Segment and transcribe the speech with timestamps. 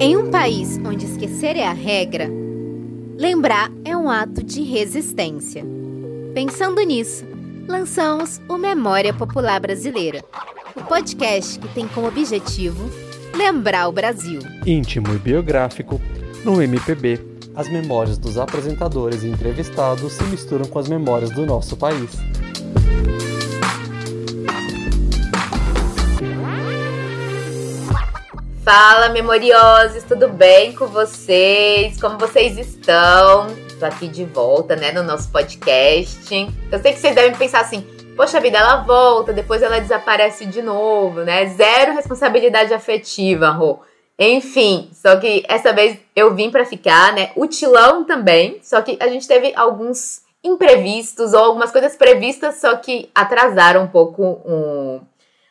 [0.00, 2.28] Em um país onde esquecer é a regra,
[3.16, 5.64] lembrar é um ato de resistência.
[6.34, 7.24] Pensando nisso,
[7.68, 10.24] lançamos o Memória Popular Brasileira,
[10.76, 12.90] o podcast que tem como objetivo
[13.34, 14.40] lembrar o Brasil.
[14.66, 16.00] Íntimo e biográfico,
[16.44, 17.20] no MPB,
[17.54, 22.10] as memórias dos apresentadores e entrevistados se misturam com as memórias do nosso país.
[28.64, 32.00] Fala, memoriosos, tudo bem com vocês?
[32.00, 33.48] Como vocês estão?
[33.76, 36.32] Tô aqui de volta, né, no nosso podcast.
[36.70, 37.84] Eu sei que vocês devem pensar assim:
[38.16, 41.46] poxa vida, ela volta, depois ela desaparece de novo, né?
[41.46, 43.80] Zero responsabilidade afetiva, Rô.
[44.16, 47.32] Enfim, só que essa vez eu vim para ficar, né?
[47.34, 52.76] O Tilão também, só que a gente teve alguns imprevistos ou algumas coisas previstas, só
[52.76, 55.00] que atrasaram um pouco um,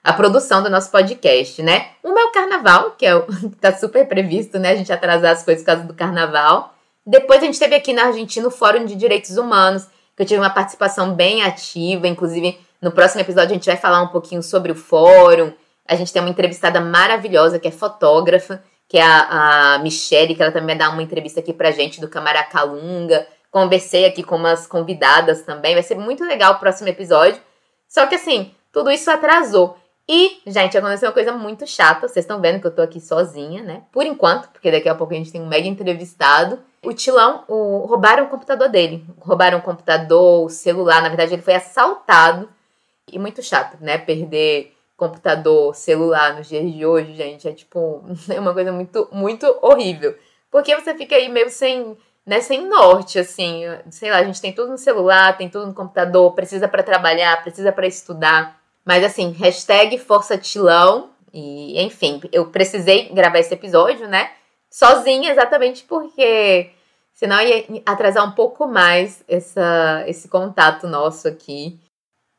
[0.04, 1.90] a produção do nosso podcast, né?
[2.04, 4.72] Uma é o carnaval, que é o que tá super previsto, né?
[4.72, 6.74] A gente atrasar as coisas por causa do carnaval.
[7.06, 10.40] Depois a gente teve aqui na Argentina o Fórum de Direitos Humanos, que eu tive
[10.40, 14.72] uma participação bem ativa, inclusive no próximo episódio a gente vai falar um pouquinho sobre
[14.72, 15.54] o fórum.
[15.88, 20.42] A gente tem uma entrevistada maravilhosa que é fotógrafa, que é a, a Michelle, que
[20.42, 23.28] ela também vai dar uma entrevista aqui pra gente do Camaracalunga.
[23.52, 27.40] Conversei aqui com umas convidadas também, vai ser muito legal o próximo episódio.
[27.88, 29.78] Só que assim, tudo isso atrasou.
[30.08, 32.08] E, gente, aconteceu uma coisa muito chata.
[32.08, 33.84] Vocês estão vendo que eu tô aqui sozinha, né?
[33.92, 36.60] Por enquanto, porque daqui a pouco a gente tem um mega entrevistado.
[36.84, 39.06] O Tilão, o, roubaram o computador dele.
[39.20, 41.02] Roubaram o computador, o celular.
[41.02, 42.50] Na verdade, ele foi assaltado.
[43.12, 43.98] E muito chato, né?
[43.98, 47.48] Perder computador, celular nos dias de hoje, gente.
[47.48, 50.16] É tipo, é uma coisa muito, muito horrível.
[50.52, 53.64] Porque você fica aí meio sem, né, sem norte, assim.
[53.90, 57.42] Sei lá, a gente tem tudo no celular, tem tudo no computador, precisa para trabalhar,
[57.42, 58.61] precisa para estudar.
[58.92, 61.12] Mas assim, hashtag Força Tilão.
[61.34, 64.32] E, enfim, eu precisei gravar esse episódio, né?
[64.70, 66.72] Sozinha, exatamente porque
[67.14, 71.80] senão ia atrasar um pouco mais essa, esse contato nosso aqui.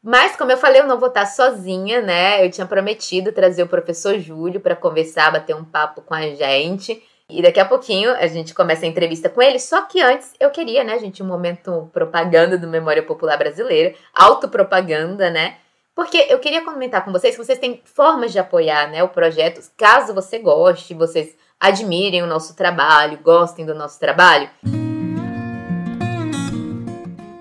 [0.05, 2.45] Mas, como eu falei, eu não vou estar sozinha, né?
[2.45, 7.03] Eu tinha prometido trazer o professor Júlio para conversar, bater um papo com a gente.
[7.31, 9.59] E daqui a pouquinho a gente começa a entrevista com ele.
[9.59, 15.31] Só que antes eu queria, né, gente, um momento propaganda do Memória Popular Brasileira, autopropaganda,
[15.31, 15.62] né?
[15.95, 19.61] Porque eu queria comentar com vocês que vocês têm formas de apoiar né, o projeto,
[19.77, 24.49] caso você goste, vocês admirem o nosso trabalho, gostem do nosso trabalho.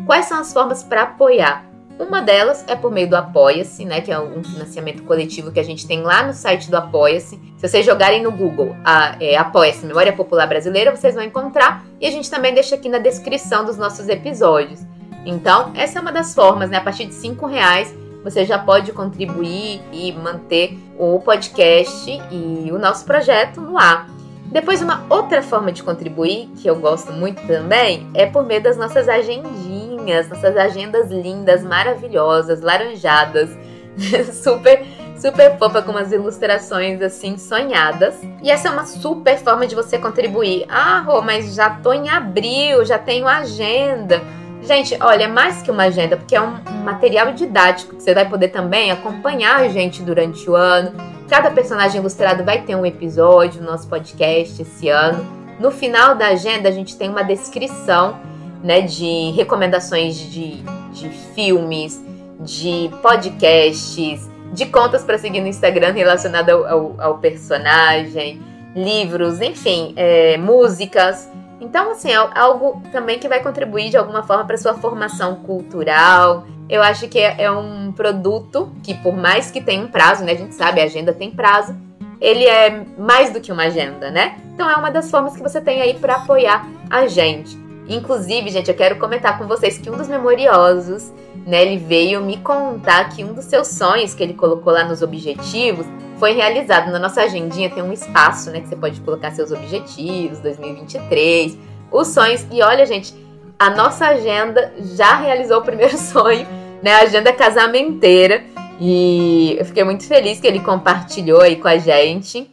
[0.06, 1.66] Quais são as formas para apoiar?
[1.98, 5.64] Uma delas é por meio do Apoia-se, né, que é um financiamento coletivo que a
[5.64, 7.40] gente tem lá no site do Apoia-se.
[7.58, 11.86] Se vocês jogarem no Google a, é, Apoia-se Memória Popular Brasileira, vocês vão encontrar.
[12.02, 14.82] E a gente também deixa aqui na descrição dos nossos episódios.
[15.26, 16.78] Então, essa é uma das formas, né?
[16.78, 22.78] A partir de cinco reais você já pode contribuir e manter o podcast e o
[22.78, 24.08] nosso projeto no ar.
[24.52, 28.76] Depois, uma outra forma de contribuir, que eu gosto muito também, é por meio das
[28.76, 33.50] nossas agendinhas, nossas agendas lindas, maravilhosas, laranjadas,
[34.34, 34.86] super,
[35.18, 38.16] super fofa, com umas ilustrações assim sonhadas.
[38.44, 40.66] E essa é uma super forma de você contribuir.
[40.68, 44.22] Ah, Rô, mas já tô em abril, já tenho agenda.
[44.62, 48.30] Gente, olha, é mais que uma agenda, porque é um material didático que você vai
[48.30, 50.94] poder também acompanhar a gente durante o ano.
[51.28, 55.26] Cada personagem ilustrado vai ter um episódio no nosso podcast esse ano.
[55.60, 58.20] No final da agenda, a gente tem uma descrição
[58.64, 62.04] né, de recomendações de, de filmes,
[62.40, 68.42] de podcasts, de contas para seguir no Instagram relacionado ao, ao, ao personagem,
[68.76, 71.30] livros, enfim, é, músicas.
[71.62, 76.44] Então, assim, é algo também que vai contribuir de alguma forma para sua formação cultural.
[76.68, 80.32] Eu acho que é, é um produto que, por mais que tenha um prazo, né?
[80.32, 81.76] A gente sabe, a agenda tem prazo,
[82.20, 84.40] ele é mais do que uma agenda, né?
[84.54, 87.56] Então é uma das formas que você tem aí para apoiar a gente.
[87.88, 91.12] Inclusive, gente, eu quero comentar com vocês que um dos memoriosos,
[91.46, 95.02] né, ele veio me contar que um dos seus sonhos que ele colocou lá nos
[95.02, 95.86] objetivos
[96.18, 96.92] foi realizado.
[96.92, 101.58] Na nossa agendinha tem um espaço, né, que você pode colocar seus objetivos, 2023,
[101.92, 102.46] os sonhos.
[102.52, 103.14] E olha, gente,
[103.58, 106.48] a nossa agenda já realizou o primeiro sonho,
[106.82, 108.44] né, a agenda casamenteira.
[108.80, 112.50] E eu fiquei muito feliz que ele compartilhou aí com a gente.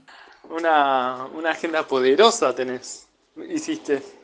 [0.50, 3.06] Uma, uma agenda poderosa tenés,
[3.36, 4.17] hiciste.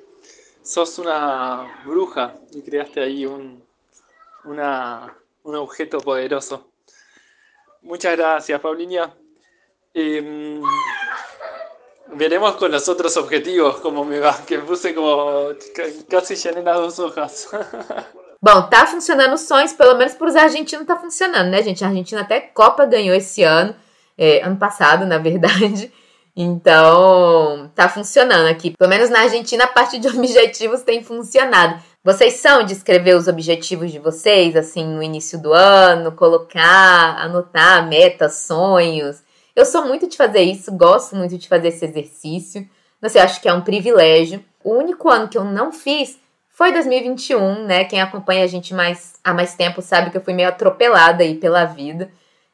[0.65, 3.63] Sos una bruja y creaste ahí un,
[4.45, 6.69] una, un objeto poderoso.
[7.83, 9.15] Muchas gracias, Paulinha.
[9.93, 10.61] Eh,
[12.15, 15.49] veremos con los otros objetivos cómo me va, que puse como
[16.09, 17.49] casi llené las duas hojas.
[18.41, 21.85] Bom, tá funcionando os sonhos, pelo menos para os argentinos tá funcionando, né, gente?
[21.85, 23.75] A Argentina até Copa ganhou esse ano,
[24.19, 25.93] é, ano passado, na verdade.
[26.37, 28.75] Então, tá funcionando aqui.
[28.77, 31.81] Pelo menos na Argentina, a parte de objetivos tem funcionado.
[32.03, 37.87] Vocês são de escrever os objetivos de vocês, assim, no início do ano, colocar, anotar
[37.89, 39.23] metas, sonhos.
[39.55, 42.69] Eu sou muito de fazer isso, gosto muito de fazer esse exercício.
[43.01, 44.45] Não sei, acho que é um privilégio.
[44.63, 47.85] O único ano que eu não fiz foi 2021, né?
[47.85, 51.37] Quem acompanha a gente mais há mais tempo sabe que eu fui meio atropelada aí
[51.37, 52.11] pela vida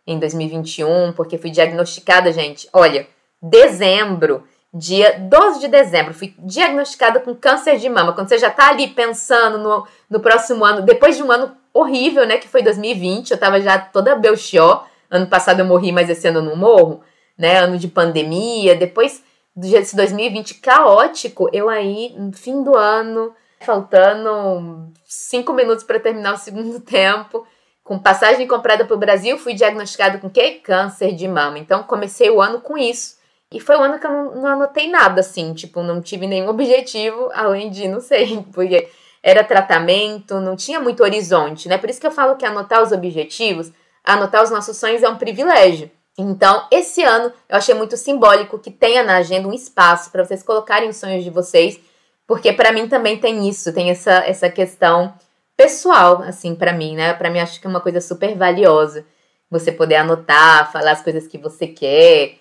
[0.06, 2.69] em 2021, porque fui diagnosticada, gente.
[2.73, 3.06] Olha,
[3.43, 8.13] dezembro, dia 12 de dezembro, fui diagnosticada com câncer de mama.
[8.13, 12.27] Quando você já tá ali pensando no, no próximo ano, depois de um ano horrível,
[12.27, 14.85] né, que foi 2020, eu tava já toda belchió.
[15.11, 17.01] Ano passado eu morri, mas esse ano eu não morro,
[17.37, 17.59] né?
[17.59, 19.25] Ano de pandemia, depois
[19.57, 26.39] desse 2020 caótico, eu aí, no fim do ano, faltando cinco minutos para terminar o
[26.39, 27.45] segundo tempo,
[27.83, 30.53] com passagem comprada para o Brasil, fui diagnosticada com que?
[30.53, 31.59] Câncer de mama.
[31.59, 33.19] Então comecei o ano com isso.
[33.52, 36.49] E foi um ano que eu não, não anotei nada, assim, tipo, não tive nenhum
[36.49, 38.88] objetivo, além de, não sei, porque
[39.23, 41.76] era tratamento, não tinha muito horizonte, né?
[41.76, 43.73] Por isso que eu falo que anotar os objetivos,
[44.05, 45.91] anotar os nossos sonhos é um privilégio.
[46.17, 50.43] Então, esse ano eu achei muito simbólico que tenha na agenda um espaço para vocês
[50.43, 51.81] colocarem os sonhos de vocês,
[52.26, 55.12] porque para mim também tem isso, tem essa, essa questão
[55.56, 57.12] pessoal, assim, para mim, né?
[57.12, 59.05] Para mim acho que é uma coisa super valiosa
[59.50, 62.37] você poder anotar, falar as coisas que você quer,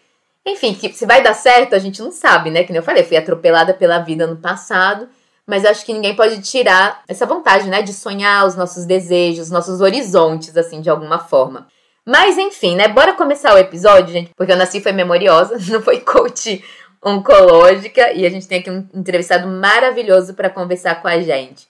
[0.46, 2.64] enfim, que se vai dar certo, a gente não sabe, né?
[2.64, 5.08] Que nem eu falei, fui atropelada pela vida no passado,
[5.46, 7.82] mas acho que ninguém pode tirar essa vontade, né?
[7.82, 11.68] De sonhar os nossos desejos, nossos horizontes, assim, de alguma forma.
[12.06, 12.88] Mas enfim, né?
[12.88, 16.64] Bora começar o episódio, gente, porque eu nasci foi memoriosa, não foi coach
[17.04, 21.68] oncológica, e a gente tem aqui um entrevistado maravilhoso para conversar com a gente.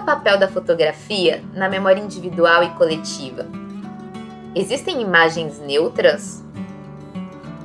[0.00, 3.46] O papel da fotografia na memória individual e coletiva?
[4.54, 6.42] Existem imagens neutras?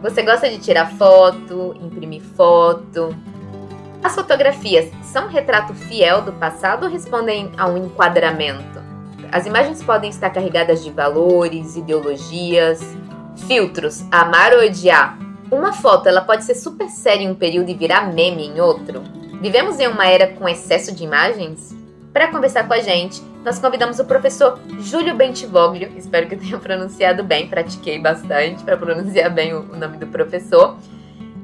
[0.02, 3.16] Você gosta de tirar foto, imprimir foto?
[4.04, 8.84] As fotografias são um retrato fiel do passado ou respondem a um enquadramento?
[9.32, 12.82] As imagens podem estar carregadas de valores, ideologias,
[13.48, 15.18] filtros, amar ou odiar.
[15.50, 19.02] Uma foto ela pode ser super séria em um período e virar meme em outro.
[19.42, 21.85] Vivemos em uma era com excesso de imagens?
[22.16, 27.26] Para conversar com a gente, nós convidamos o professor Júlio Bentivoglio, espero que tenha pronunciado
[27.26, 30.78] bem, pratiquei bastante para pronunciar bem o, nome do professor.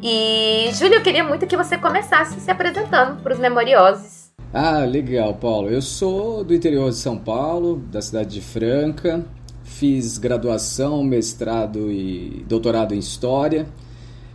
[0.02, 4.32] E, Júlio, eu queria muito que você começasse se apresentando para os memoriosos.
[4.54, 5.70] Ah, legal, Paulo.
[5.70, 9.26] Eu sou do interior de São Paulo, da cidade de Franca.
[9.66, 13.68] Fiz graduação, mestrado e doutorado em História.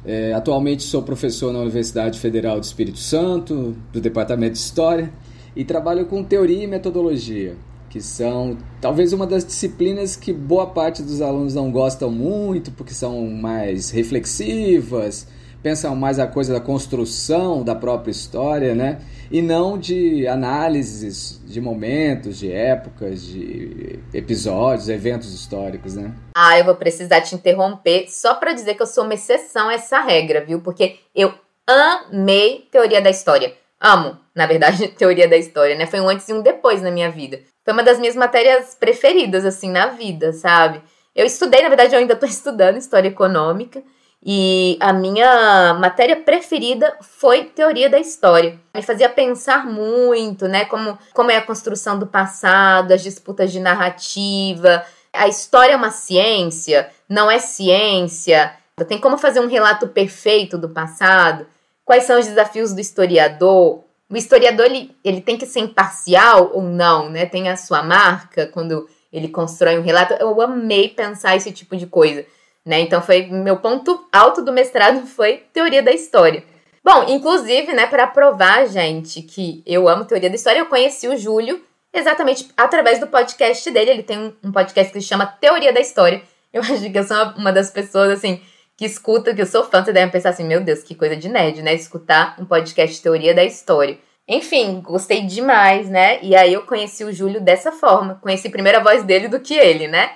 [0.05, 5.11] É, atualmente sou professor na Universidade Federal do Espírito Santo, do Departamento de História
[5.57, 7.57] e trabalho com teoria e metodologia,
[7.89, 12.93] que são talvez uma das disciplinas que boa parte dos alunos não gostam muito, porque
[12.93, 15.27] são mais reflexivas,
[15.63, 19.01] pensam mais a coisa da construção da própria história, né?
[19.31, 26.15] E não de análises de momentos, de épocas, de episódios, eventos históricos, né?
[26.37, 29.75] Ah, eu vou precisar te interromper só para dizer que eu sou uma exceção a
[29.75, 30.61] essa regra, viu?
[30.61, 31.35] Porque eu
[31.67, 33.53] amei teoria da história.
[33.81, 35.87] Amo, na verdade, teoria da história, né?
[35.87, 37.41] Foi um antes e um depois na minha vida.
[37.65, 40.83] Foi uma das minhas matérias preferidas, assim, na vida, sabe?
[41.15, 43.83] Eu estudei, na verdade, eu ainda estou estudando história econômica.
[44.29, 48.59] E a minha matéria preferida foi teoria da história.
[48.75, 50.65] Me fazia pensar muito, né?
[50.65, 54.85] Como, como é a construção do passado, as disputas de narrativa.
[55.13, 58.53] A história é uma ciência, não é ciência.
[58.89, 61.47] Tem como fazer um relato perfeito do passado.
[61.87, 63.85] Quais são os desafios do historiador?
[64.11, 67.27] O historiador ele, ele tem que ser imparcial ou não, né?
[67.27, 70.15] Tem a sua marca quando ele constrói um relato.
[70.15, 72.27] Eu amei pensar esse tipo de coisa,
[72.65, 72.81] né?
[72.81, 76.43] Então foi meu ponto alto do mestrado foi teoria da história.
[76.85, 81.17] Bom, inclusive, né, para provar, gente, que eu amo teoria da história, eu conheci o
[81.17, 81.61] Júlio
[81.93, 83.91] exatamente através do podcast dele.
[83.93, 86.21] Ele tem um podcast que se chama Teoria da História.
[86.53, 88.41] Eu acho que eu sou uma das pessoas assim
[88.77, 91.29] que escuta, que eu sou fã, você deve pensar assim, meu Deus, que coisa de
[91.29, 91.75] nerd, né?
[91.75, 93.99] Escutar um podcast de teoria da história.
[94.29, 96.23] Enfim, gostei demais, né?
[96.23, 98.19] E aí eu conheci o Júlio dessa forma.
[98.21, 100.11] Conheci primeiro a voz dele do que ele, né?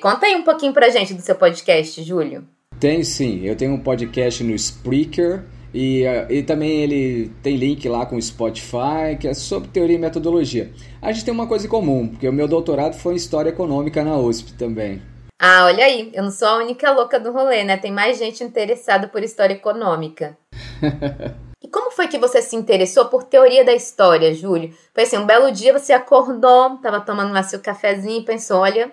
[0.00, 2.46] Conta aí um pouquinho pra gente do seu podcast, Júlio.
[2.78, 8.04] Tem sim, eu tenho um podcast no Spreaker e, e também ele tem link lá
[8.04, 10.70] com o Spotify, que é sobre teoria e metodologia.
[11.00, 14.04] A gente tem uma coisa em comum, porque o meu doutorado foi em História Econômica
[14.04, 15.00] na USP também.
[15.38, 17.76] Ah, olha aí, eu não sou a única louca do rolê, né?
[17.76, 20.36] Tem mais gente interessada por história econômica.
[21.62, 24.76] E como foi que você se interessou por teoria da história, Júlio?
[24.92, 28.92] Foi assim, um belo dia você acordou, estava tomando lá seu cafezinho e pensou, olha,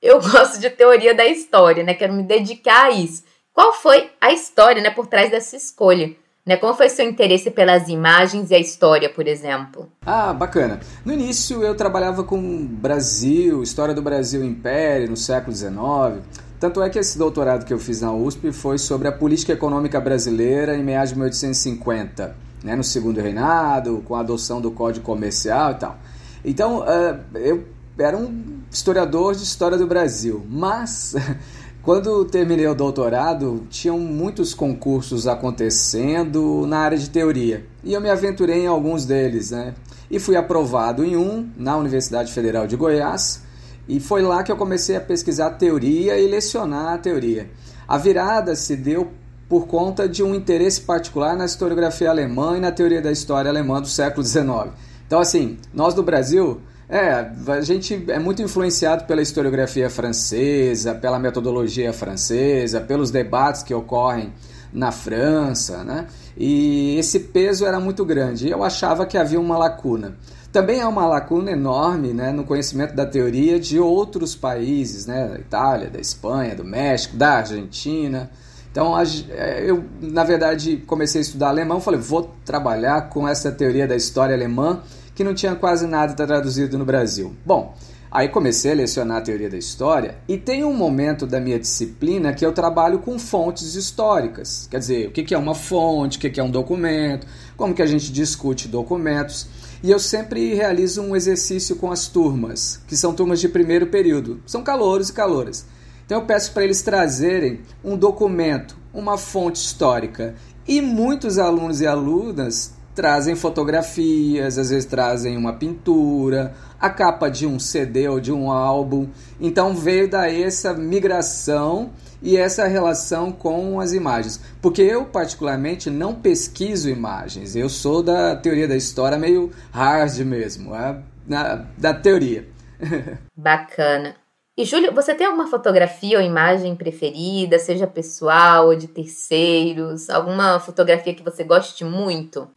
[0.00, 1.92] eu gosto de teoria da história, né?
[1.92, 3.22] Quero me dedicar a isso.
[3.52, 6.16] Qual foi a história, né, por trás dessa escolha?
[6.46, 6.56] Né?
[6.56, 9.90] Como foi seu interesse pelas imagens e a história, por exemplo?
[10.06, 10.78] Ah, bacana.
[11.04, 16.24] No início eu trabalhava com Brasil, história do Brasil Império, no século XIX.
[16.60, 20.00] Tanto é que esse doutorado que eu fiz na USP foi sobre a política econômica
[20.00, 25.72] brasileira em meados de 1850, né, no segundo reinado, com a adoção do Código Comercial
[25.72, 25.98] e tal.
[26.44, 27.66] Então, uh, eu
[27.98, 31.14] era um historiador de história do Brasil, mas
[31.86, 38.10] Quando terminei o doutorado, tinham muitos concursos acontecendo na área de teoria e eu me
[38.10, 39.72] aventurei em alguns deles, né?
[40.10, 43.44] E fui aprovado em um na Universidade Federal de Goiás
[43.86, 47.48] e foi lá que eu comecei a pesquisar teoria e lecionar a teoria.
[47.86, 49.12] A virada se deu
[49.48, 53.80] por conta de um interesse particular na historiografia alemã e na teoria da história alemã
[53.80, 54.72] do século XIX.
[55.06, 61.18] Então, assim, nós do Brasil é, a gente é muito influenciado pela historiografia francesa, pela
[61.18, 64.32] metodologia francesa, pelos debates que ocorrem
[64.72, 66.06] na França, né?
[66.36, 68.48] E esse peso era muito grande.
[68.48, 70.16] Eu achava que havia uma lacuna.
[70.52, 75.38] Também há uma lacuna enorme né, no conhecimento da teoria de outros países, né, da
[75.38, 78.30] Itália, da Espanha, do México, da Argentina.
[78.70, 78.94] Então,
[79.30, 83.96] é, eu, na verdade, comecei a estudar alemão, falei, vou trabalhar com essa teoria da
[83.96, 84.82] história alemã
[85.16, 87.34] que não tinha quase nada traduzido no Brasil.
[87.44, 87.74] Bom,
[88.10, 92.34] aí comecei a lecionar a teoria da história e tem um momento da minha disciplina
[92.34, 94.68] que eu trabalho com fontes históricas.
[94.70, 97.86] Quer dizer, o que é uma fonte, o que é um documento, como que a
[97.86, 99.48] gente discute documentos.
[99.82, 104.42] E eu sempre realizo um exercício com as turmas, que são turmas de primeiro período.
[104.44, 105.64] São calouros e calouras.
[106.04, 110.34] Então eu peço para eles trazerem um documento, uma fonte histórica.
[110.68, 117.46] E muitos alunos e alunas trazem fotografias, às vezes trazem uma pintura, a capa de
[117.46, 119.08] um CD ou de um álbum.
[119.38, 121.90] Então veio daí essa migração
[122.22, 124.40] e essa relação com as imagens.
[124.62, 127.54] Porque eu, particularmente, não pesquiso imagens.
[127.54, 130.98] Eu sou da teoria da história meio hard mesmo, é,
[131.28, 132.48] na, da teoria.
[133.36, 134.16] Bacana.
[134.58, 140.08] E Júlio, você tem alguma fotografia ou imagem preferida, seja pessoal ou de terceiros?
[140.08, 142.48] Alguma fotografia que você goste muito?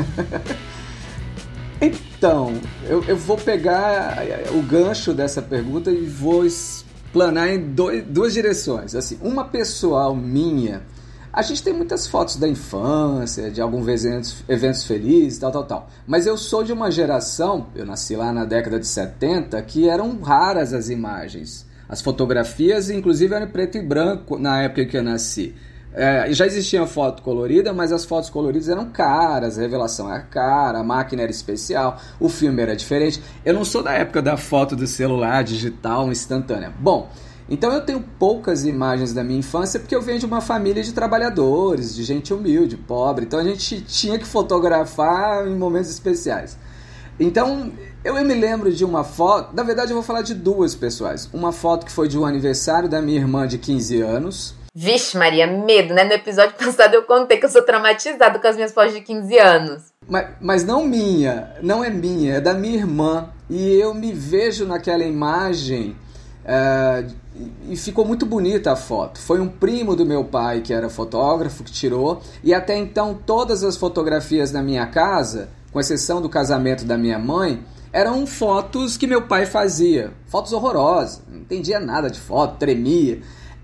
[1.80, 2.54] então,
[2.84, 4.18] eu, eu vou pegar
[4.52, 8.94] o gancho dessa pergunta e vou explanar em dois, duas direções.
[8.94, 10.82] Assim, uma pessoal minha,
[11.32, 15.90] a gente tem muitas fotos da infância, de alguns eventos, eventos felizes, tal, tal, tal.
[16.06, 20.20] Mas eu sou de uma geração, eu nasci lá na década de 70, que eram
[20.20, 21.66] raras as imagens.
[21.88, 25.54] As fotografias, inclusive, eram preto e branco na época que eu nasci.
[25.92, 30.78] É, já existia foto colorida, mas as fotos coloridas eram caras, a revelação era cara,
[30.78, 33.20] a máquina era especial, o filme era diferente.
[33.44, 36.72] Eu não sou da época da foto do celular digital instantânea.
[36.78, 37.10] Bom,
[37.48, 40.92] então eu tenho poucas imagens da minha infância porque eu venho de uma família de
[40.92, 43.24] trabalhadores, de gente humilde, pobre.
[43.24, 46.56] Então a gente tinha que fotografar em momentos especiais.
[47.18, 47.72] Então
[48.04, 51.28] eu, me lembro de uma foto, na verdade eu vou falar de duas pessoais.
[51.32, 55.48] Uma foto que foi de um aniversário da minha irmã de 15 anos Vixe, Maria,
[55.48, 56.04] medo, né?
[56.04, 59.38] No episódio passado eu contei que eu sou traumatizado com as minhas fotos de 15
[59.38, 59.82] anos.
[60.08, 63.28] Mas, mas não minha, não é minha, é da minha irmã.
[63.48, 65.96] E eu me vejo naquela imagem
[66.44, 67.12] uh,
[67.68, 69.18] e ficou muito bonita a foto.
[69.20, 72.22] Foi um primo do meu pai que era fotógrafo que tirou.
[72.44, 77.18] E até então todas as fotografias na minha casa, com exceção do casamento da minha
[77.18, 77.60] mãe,
[77.92, 80.12] eram fotos que meu pai fazia.
[80.26, 83.20] Fotos horrorosas, não entendia nada de foto, tremia.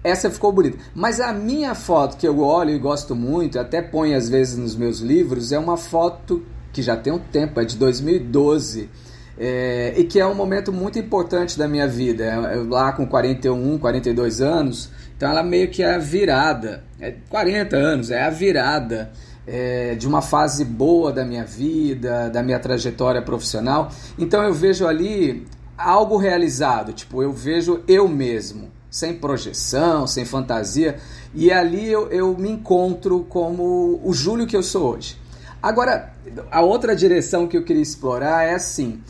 [0.07, 0.79] Essa ficou bonita.
[0.95, 4.77] Mas a minha foto que eu olho e gosto muito, até ponho às vezes nos
[4.77, 8.89] meus livros, é uma foto que já tem um tempo, é de 2012.
[9.37, 12.25] É, e que é um momento muito importante da minha vida.
[12.25, 16.85] É, eu, lá com 41, 42 anos, então ela meio que é a virada.
[17.01, 19.11] É 40 anos, é a virada
[19.45, 23.91] é, de uma fase boa da minha vida, da minha trajetória profissional.
[24.17, 25.45] Então eu vejo ali
[25.77, 30.97] algo realizado, tipo, eu vejo eu mesmo sem projeção, sem fantasia,
[31.35, 35.19] e ali eu, eu me encontro como o Júlio que eu sou hoje.
[35.63, 36.15] Agora,
[36.51, 39.03] a outra direção que eu queria explorar é assim.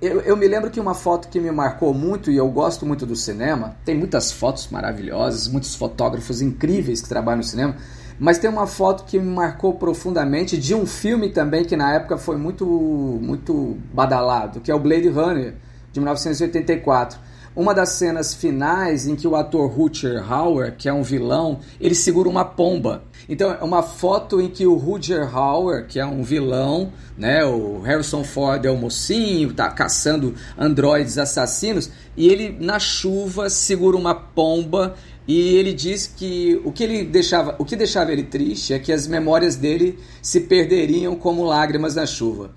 [0.00, 3.04] Eu, eu, me lembro que uma foto que me marcou muito, e eu gosto muito
[3.04, 7.76] do cinema, tem muitas fotos maravilhosas, muitos fotógrafos incríveis que trabalham no cinema,
[8.18, 12.16] mas tem uma foto que me marcou profundamente de um filme também que na época
[12.16, 15.54] foi muito, muito badalado, que é o Blade Runner,
[15.92, 17.26] de 1984.
[17.56, 21.94] Uma das cenas finais em que o ator Rutger Hauer, que é um vilão, ele
[21.94, 23.02] segura uma pomba.
[23.26, 27.80] Então é uma foto em que o Rutger Hauer, que é um vilão, né, o
[27.80, 34.14] Harrison Ford é o mocinho, tá caçando androides assassinos, e ele na chuva segura uma
[34.14, 34.94] pomba
[35.26, 38.92] e ele diz que o que ele deixava, o que deixava ele triste é que
[38.92, 42.52] as memórias dele se perderiam como lágrimas na chuva.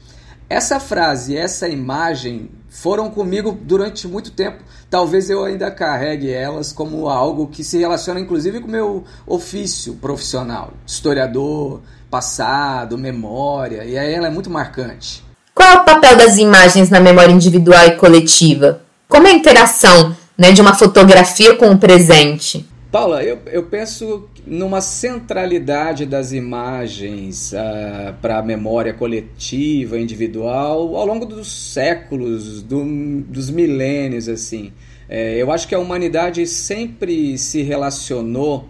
[0.48, 4.64] Essa frase, essa imagem foram comigo durante muito tempo.
[4.90, 9.96] Talvez eu ainda carregue elas como algo que se relaciona inclusive com o meu ofício
[9.96, 15.24] profissional, historiador, passado, memória, e aí ela é muito marcante.
[15.54, 18.82] Qual é o papel das imagens na memória individual e coletiva?
[19.08, 22.66] Como é a interação né, de uma fotografia com o presente?
[22.91, 31.05] Paula, eu, eu penso numa centralidade das imagens uh, para a memória coletiva, individual, ao
[31.05, 32.84] longo dos séculos, do,
[33.22, 34.74] dos milênios, assim.
[35.08, 38.67] É, eu acho que a humanidade sempre se relacionou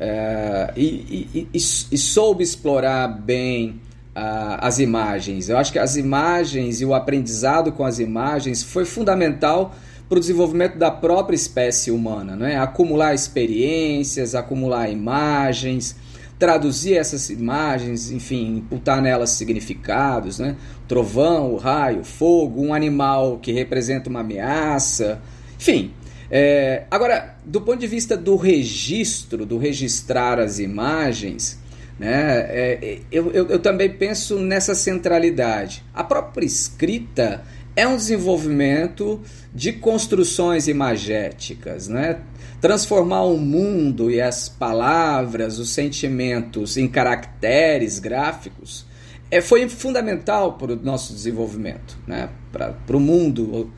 [0.00, 1.58] uh, e, e, e,
[1.92, 3.80] e, soube explorar bem
[4.16, 5.48] uh, as imagens.
[5.48, 9.72] Eu acho que as imagens e o aprendizado com as imagens foi fundamental
[10.12, 12.58] para o desenvolvimento da própria espécie humana, não é?
[12.58, 15.96] Acumular experiências, acumular imagens,
[16.38, 20.56] traduzir essas imagens, enfim, imputar nelas significados, né?
[20.86, 25.18] Trovão, raio, fogo, um animal que representa uma ameaça,
[25.58, 25.94] enfim.
[26.30, 31.58] É, agora, do ponto de vista do registro, do registrar as imagens,
[31.98, 35.82] né, é, eu, eu, eu também penso nessa centralidade.
[35.94, 37.42] A própria escrita
[37.74, 39.20] é um desenvolvimento
[39.54, 42.20] de construções imagéticas, né?
[42.60, 48.86] Transformar o mundo e as palavras, os sentimentos em caracteres gráficos
[49.32, 52.28] é, foi fundamental para o nosso desenvolvimento, né?
[52.52, 53.72] para o mundo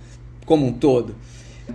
[0.44, 1.14] como um todo.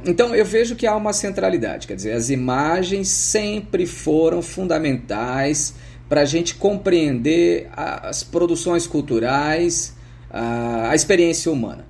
[0.06, 5.74] Então eu vejo que há uma centralidade, quer dizer, as imagens sempre foram fundamentais
[6.10, 9.96] para a gente compreender as produções culturais,
[10.30, 11.89] a, a experiência humana.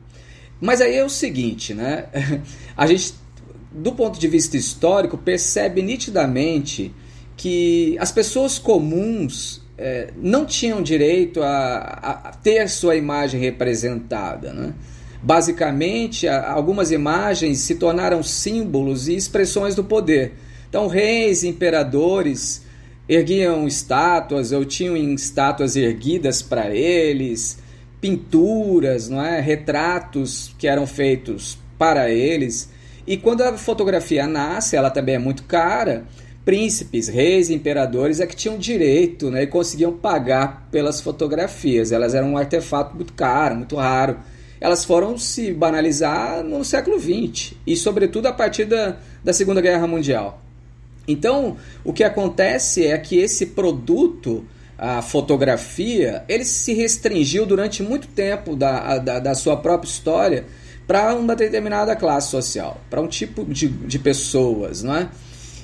[0.59, 2.05] Mas aí é o seguinte, né?
[2.75, 3.13] A gente,
[3.71, 6.93] do ponto de vista histórico, percebe nitidamente
[7.37, 14.73] que as pessoas comuns é, não tinham direito a, a, ter sua imagem representada, né?
[15.21, 20.33] Basicamente, algumas imagens se tornaram símbolos e expressões do poder.
[20.69, 22.65] Então, reis, imperadores
[23.07, 27.57] erguiam estátuas ou tinham estátuas erguidas para eles
[28.01, 29.39] pinturas, não é?
[29.39, 32.69] retratos que eram feitos para eles.
[33.05, 36.05] E quando a fotografia nasce, ela também é muito cara.
[36.45, 41.91] Príncipes, reis, imperadores é que tinham direito né, e conseguiam pagar pelas fotografias.
[41.91, 44.17] Elas eram um artefato muito caro, muito raro.
[44.61, 49.87] Elas foram se banalizar no século XX e, sobretudo, a partir da, da Segunda Guerra
[49.87, 50.41] Mundial.
[51.07, 54.45] Então, o que acontece é que esse produto
[54.79, 60.45] a fotografia, ele se restringiu durante muito tempo da, da, da sua própria história
[60.87, 65.09] para uma determinada classe social, para um tipo de, de pessoas, não é?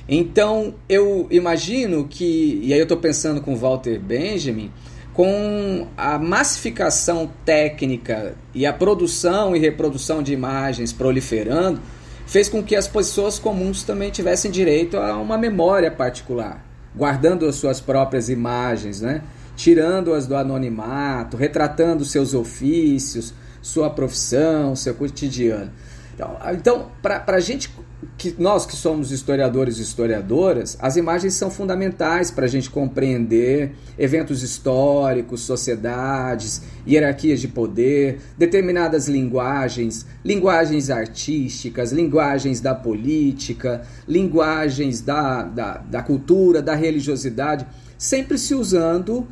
[0.07, 4.69] Então eu imagino que, e aí eu estou pensando com Walter Benjamin,
[5.13, 11.79] com a massificação técnica e a produção e reprodução de imagens proliferando,
[12.27, 16.64] fez com que as pessoas comuns também tivessem direito a uma memória particular
[16.95, 19.21] guardando as suas próprias imagens, né?
[19.55, 25.71] tirando-as do anonimato, retratando seus ofícios, sua profissão, seu cotidiano.
[26.13, 27.69] Então, então para a gente,
[28.17, 33.73] que, nós que somos historiadores e historiadoras, as imagens são fundamentais para a gente compreender
[33.97, 45.43] eventos históricos, sociedades, hierarquias de poder, determinadas linguagens, linguagens artísticas, linguagens da política, linguagens da,
[45.43, 47.65] da, da cultura, da religiosidade,
[47.97, 49.27] sempre se usando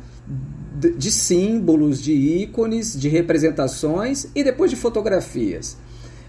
[0.98, 5.76] de símbolos, de ícones, de representações e depois de fotografias.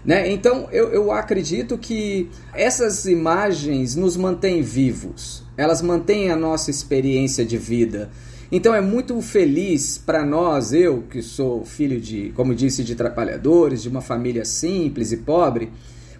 [0.06, 0.30] Né?
[0.30, 7.44] Então eu, eu acredito que essas imagens nos mantêm vivos, elas mantêm a nossa experiência
[7.44, 8.08] de vida.
[8.52, 13.82] Então é muito feliz para nós, eu que sou filho de, como disse, de trabalhadores,
[13.82, 15.72] de uma família simples e pobre,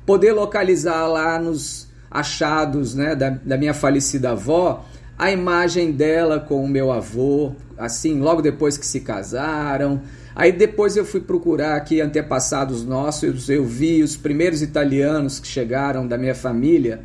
[0.04, 4.84] poder localizar lá nos achados né, da, da minha falecida avó
[5.18, 10.02] a imagem dela com o meu avô, assim, logo depois que se casaram,
[10.36, 16.06] Aí depois eu fui procurar aqui antepassados nossos, eu vi os primeiros italianos que chegaram
[16.06, 17.00] da minha família,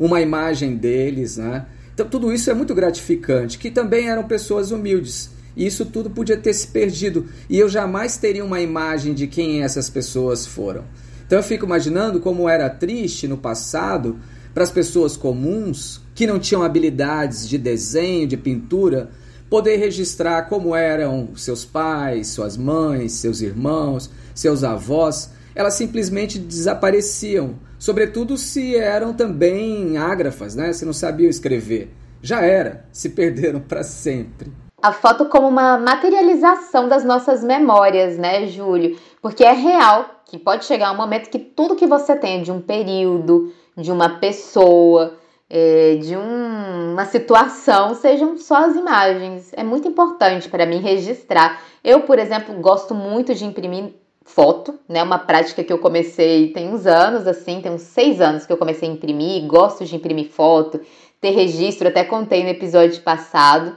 [0.00, 1.66] uma imagem deles, né?
[1.92, 5.30] Então tudo isso é muito gratificante, que também eram pessoas humildes.
[5.54, 9.62] E isso tudo podia ter se perdido e eu jamais teria uma imagem de quem
[9.62, 10.84] essas pessoas foram.
[11.26, 14.18] Então eu fico imaginando como era triste no passado
[14.54, 19.10] para as pessoas comuns que não tinham habilidades de desenho, de pintura,
[19.52, 25.30] poder registrar como eram seus pais, suas mães, seus irmãos, seus avós.
[25.54, 30.72] Elas simplesmente desapareciam, sobretudo se eram também ágrafas, né?
[30.72, 31.92] se não sabiam escrever.
[32.22, 34.50] Já era, se perderam para sempre.
[34.82, 38.96] A foto como uma materialização das nossas memórias, né, Júlio?
[39.20, 42.62] Porque é real que pode chegar um momento que tudo que você tem de um
[42.62, 45.18] período, de uma pessoa,
[45.54, 49.52] é, de um, uma situação sejam só as imagens.
[49.52, 51.62] É muito importante para mim registrar.
[51.84, 53.92] Eu, por exemplo, gosto muito de imprimir
[54.24, 55.02] foto, né?
[55.02, 58.56] Uma prática que eu comecei tem uns anos, assim, tem uns seis anos que eu
[58.56, 59.46] comecei a imprimir.
[59.46, 60.80] Gosto de imprimir foto,
[61.20, 63.76] ter registro, até contei no episódio passado,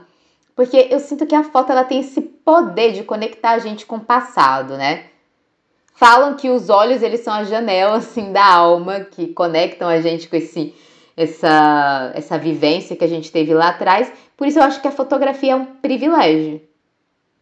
[0.54, 3.96] porque eu sinto que a foto ela tem esse poder de conectar a gente com
[3.96, 5.04] o passado, né?
[5.92, 10.26] Falam que os olhos eles são a janela assim da alma que conectam a gente
[10.26, 10.74] com esse
[11.16, 14.12] essa essa vivência que a gente teve lá atrás.
[14.36, 16.60] Por isso eu acho que a fotografia é um privilégio.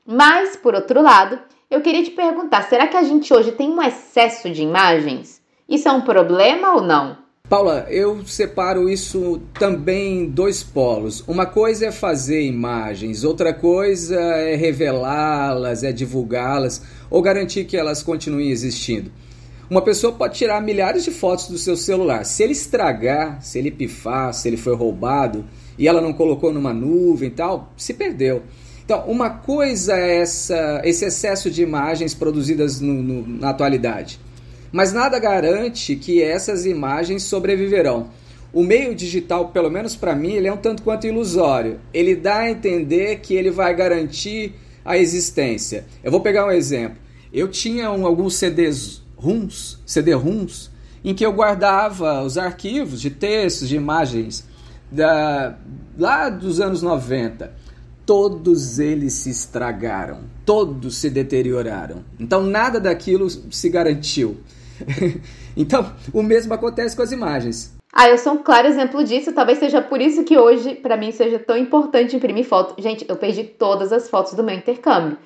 [0.06, 1.38] Mas por outro lado,
[1.70, 5.42] eu queria te perguntar, será que a gente hoje tem um excesso de imagens?
[5.68, 7.24] Isso é um problema ou não?
[7.48, 11.22] Paula, eu separo isso também em dois polos.
[11.28, 18.02] Uma coisa é fazer imagens, outra coisa é revelá-las, é divulgá-las ou garantir que elas
[18.02, 19.10] continuem existindo.
[19.70, 22.24] Uma pessoa pode tirar milhares de fotos do seu celular.
[22.24, 25.44] Se ele estragar, se ele pifar, se ele foi roubado
[25.78, 28.42] e ela não colocou numa nuvem e tal, se perdeu.
[28.84, 34.20] Então, uma coisa é essa, esse excesso de imagens produzidas no, no, na atualidade,
[34.70, 38.10] mas nada garante que essas imagens sobreviverão.
[38.52, 41.80] O meio digital, pelo menos para mim, ele é um tanto quanto ilusório.
[41.92, 45.86] Ele dá a entender que ele vai garantir a existência.
[46.04, 46.98] Eu vou pegar um exemplo.
[47.32, 50.70] Eu tinha um, alguns CDs RUMs, CD-RUMs,
[51.02, 54.46] em que eu guardava os arquivos de textos, de imagens
[54.90, 55.56] da,
[55.98, 57.52] lá dos anos 90.
[58.04, 62.04] Todos eles se estragaram, todos se deterioraram.
[62.20, 64.36] Então nada daquilo se garantiu.
[65.56, 67.74] então o mesmo acontece com as imagens.
[67.90, 69.32] Ah, eu sou um claro exemplo disso.
[69.32, 72.80] Talvez seja por isso que hoje, para mim, seja tão importante imprimir foto.
[72.82, 75.16] Gente, eu perdi todas as fotos do meu intercâmbio.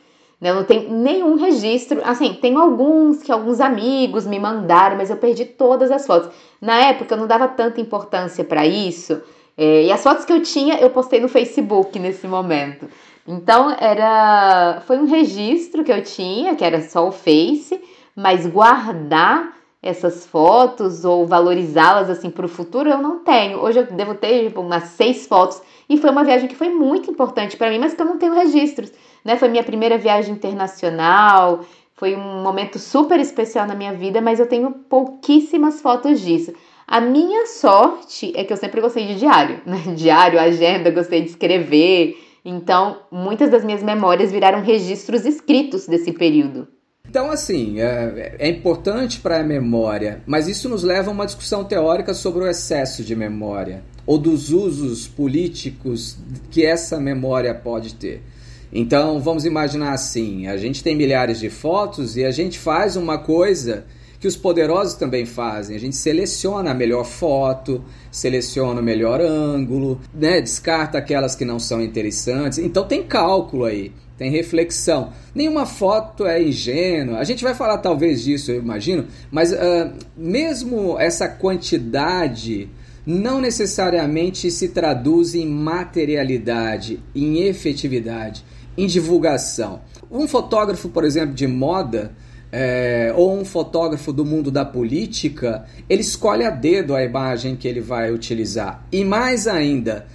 [0.40, 0.50] Né?
[0.50, 2.00] Eu não tenho nenhum registro.
[2.04, 6.30] Assim, tenho alguns que alguns amigos me mandaram, mas eu perdi todas as fotos.
[6.60, 9.20] Na época, eu não dava tanta importância para isso.
[9.56, 12.88] É, e as fotos que eu tinha, eu postei no Facebook nesse momento.
[13.26, 17.80] Então, era foi um registro que eu tinha, que era só o Face,
[18.14, 23.58] mas guardar essas fotos ou valorizá-las assim para o futuro, eu não tenho.
[23.58, 27.10] Hoje eu devo ter tipo, umas seis fotos e foi uma viagem que foi muito
[27.10, 28.92] importante para mim, mas que eu não tenho registros.
[29.24, 29.36] Né?
[29.36, 34.46] Foi minha primeira viagem internacional, foi um momento super especial na minha vida, mas eu
[34.46, 36.52] tenho pouquíssimas fotos disso.
[36.86, 39.82] A minha sorte é que eu sempre gostei de diário, né?
[39.94, 42.16] Diário, agenda, gostei de escrever.
[42.44, 46.68] Então, muitas das minhas memórias viraram registros escritos desse período.
[47.08, 51.64] Então, assim, é, é importante para a memória, mas isso nos leva a uma discussão
[51.64, 56.18] teórica sobre o excesso de memória ou dos usos políticos
[56.50, 58.22] que essa memória pode ter.
[58.70, 63.16] Então, vamos imaginar assim: a gente tem milhares de fotos e a gente faz uma
[63.16, 63.86] coisa
[64.20, 65.76] que os poderosos também fazem.
[65.76, 70.40] A gente seleciona a melhor foto, seleciona o melhor ângulo, né?
[70.40, 72.58] descarta aquelas que não são interessantes.
[72.58, 75.12] Então, tem cálculo aí tem reflexão.
[75.32, 77.18] Nenhuma foto é ingênua.
[77.18, 82.68] A gente vai falar talvez disso, eu imagino, mas uh, mesmo essa quantidade
[83.06, 88.44] não necessariamente se traduz em materialidade, em efetividade,
[88.76, 89.80] em divulgação.
[90.10, 92.12] Um fotógrafo, por exemplo, de moda,
[92.50, 97.68] é, ou um fotógrafo do mundo da política, ele escolhe a dedo a imagem que
[97.68, 98.84] ele vai utilizar.
[98.90, 100.06] E mais ainda,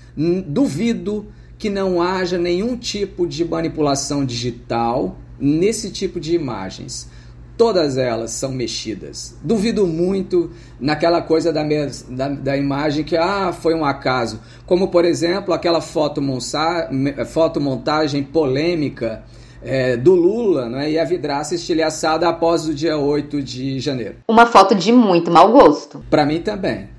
[0.47, 7.09] duvido que não haja nenhum tipo de manipulação digital nesse tipo de imagens.
[7.55, 9.37] Todas elas são mexidas.
[9.43, 11.63] Duvido muito naquela coisa da,
[12.09, 14.41] da, da imagem que ah, foi um acaso.
[14.65, 19.23] Como, por exemplo, aquela fotomontagem polêmica
[19.63, 24.17] é, do Lula né, e a vidraça estilhaçada após o dia 8 de janeiro.
[24.27, 26.03] Uma foto de muito mau gosto.
[26.09, 26.89] Para mim também.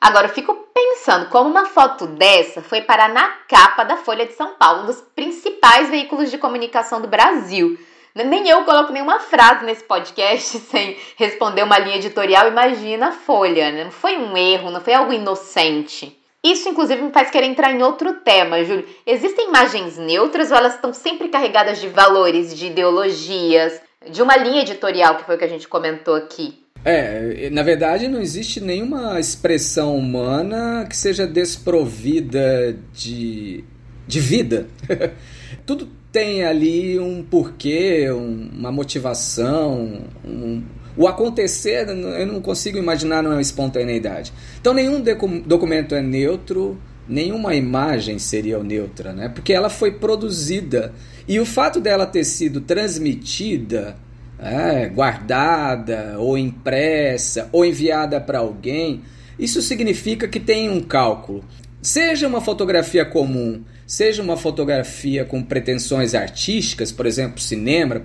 [0.00, 4.32] Agora, eu fico pensando como uma foto dessa foi parar na capa da Folha de
[4.34, 7.78] São Paulo, um dos principais veículos de comunicação do Brasil.
[8.14, 12.48] Nem eu coloco nenhuma frase nesse podcast sem responder uma linha editorial.
[12.48, 13.84] Imagina a Folha, né?
[13.84, 16.16] Não foi um erro, não foi algo inocente.
[16.44, 18.86] Isso, inclusive, me faz querer entrar em outro tema, Júlio.
[19.04, 24.62] Existem imagens neutras ou elas estão sempre carregadas de valores, de ideologias, de uma linha
[24.62, 26.62] editorial, que foi o que a gente comentou aqui?
[26.84, 33.64] É, na verdade não existe nenhuma expressão humana que seja desprovida de,
[34.06, 34.68] de vida.
[35.66, 40.62] Tudo tem ali um porquê, um, uma motivação, um,
[40.98, 44.32] o acontecer eu não consigo imaginar numa espontaneidade.
[44.60, 45.00] Então nenhum
[45.46, 46.76] documento é neutro,
[47.08, 49.28] nenhuma imagem seria neutra, né?
[49.28, 50.92] Porque ela foi produzida
[51.26, 53.96] e o fato dela ter sido transmitida,
[54.40, 59.02] é, guardada ou impressa ou enviada para alguém,
[59.38, 61.44] isso significa que tem um cálculo.
[61.80, 68.02] Seja uma fotografia comum, seja uma fotografia com pretensões artísticas, por exemplo, cinema,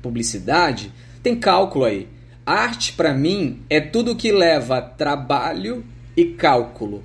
[0.00, 2.06] publicidade, tem cálculo aí.
[2.48, 5.84] Arte, para mim, é tudo que leva trabalho
[6.16, 7.04] e cálculo.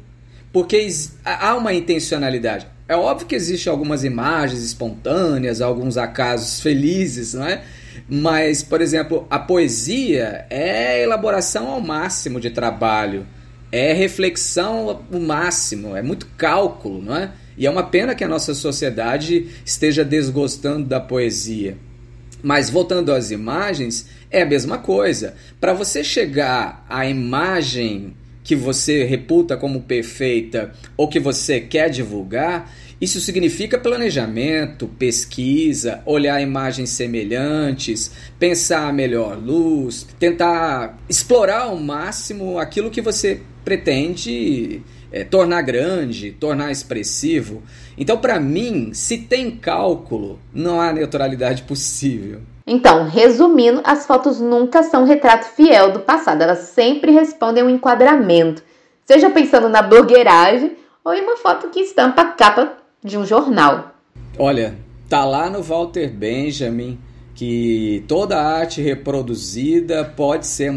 [0.53, 0.88] Porque
[1.25, 2.65] há uma intencionalidade.
[2.88, 7.62] É óbvio que existem algumas imagens espontâneas, alguns acasos felizes, não é?
[8.08, 13.27] Mas, por exemplo, a poesia é elaboração ao máximo de trabalho,
[13.69, 17.32] é reflexão ao máximo, é muito cálculo, não é?
[17.58, 21.77] E é uma pena que a nossa sociedade esteja desgostando da poesia.
[22.43, 25.35] Mas voltando às imagens, é a mesma coisa.
[25.61, 32.69] Para você chegar à imagem que você reputa como perfeita ou que você quer divulgar,
[32.99, 42.57] isso significa planejamento, pesquisa, olhar imagens semelhantes, pensar a melhor luz, tentar explorar ao máximo
[42.57, 47.61] aquilo que você pretende é, tornar grande, tornar expressivo.
[47.97, 52.41] Então, para mim, se tem cálculo, não há neutralidade possível.
[52.65, 58.63] Então, resumindo, as fotos nunca são retrato fiel do passado, elas sempre respondem um enquadramento,
[59.06, 62.73] seja pensando na blogueiragem ou em uma foto que estampa a capa
[63.04, 63.91] de um jornal.
[64.39, 64.76] Olha,
[65.10, 66.97] tá lá no Walter Benjamin
[67.36, 70.71] que toda arte reproduzida pode ser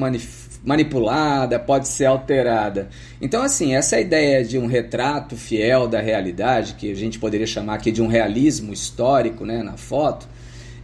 [0.64, 2.88] manipulada, pode ser alterada.
[3.20, 7.74] Então, assim, essa ideia de um retrato fiel da realidade, que a gente poderia chamar
[7.74, 10.26] aqui de um realismo histórico né, na foto,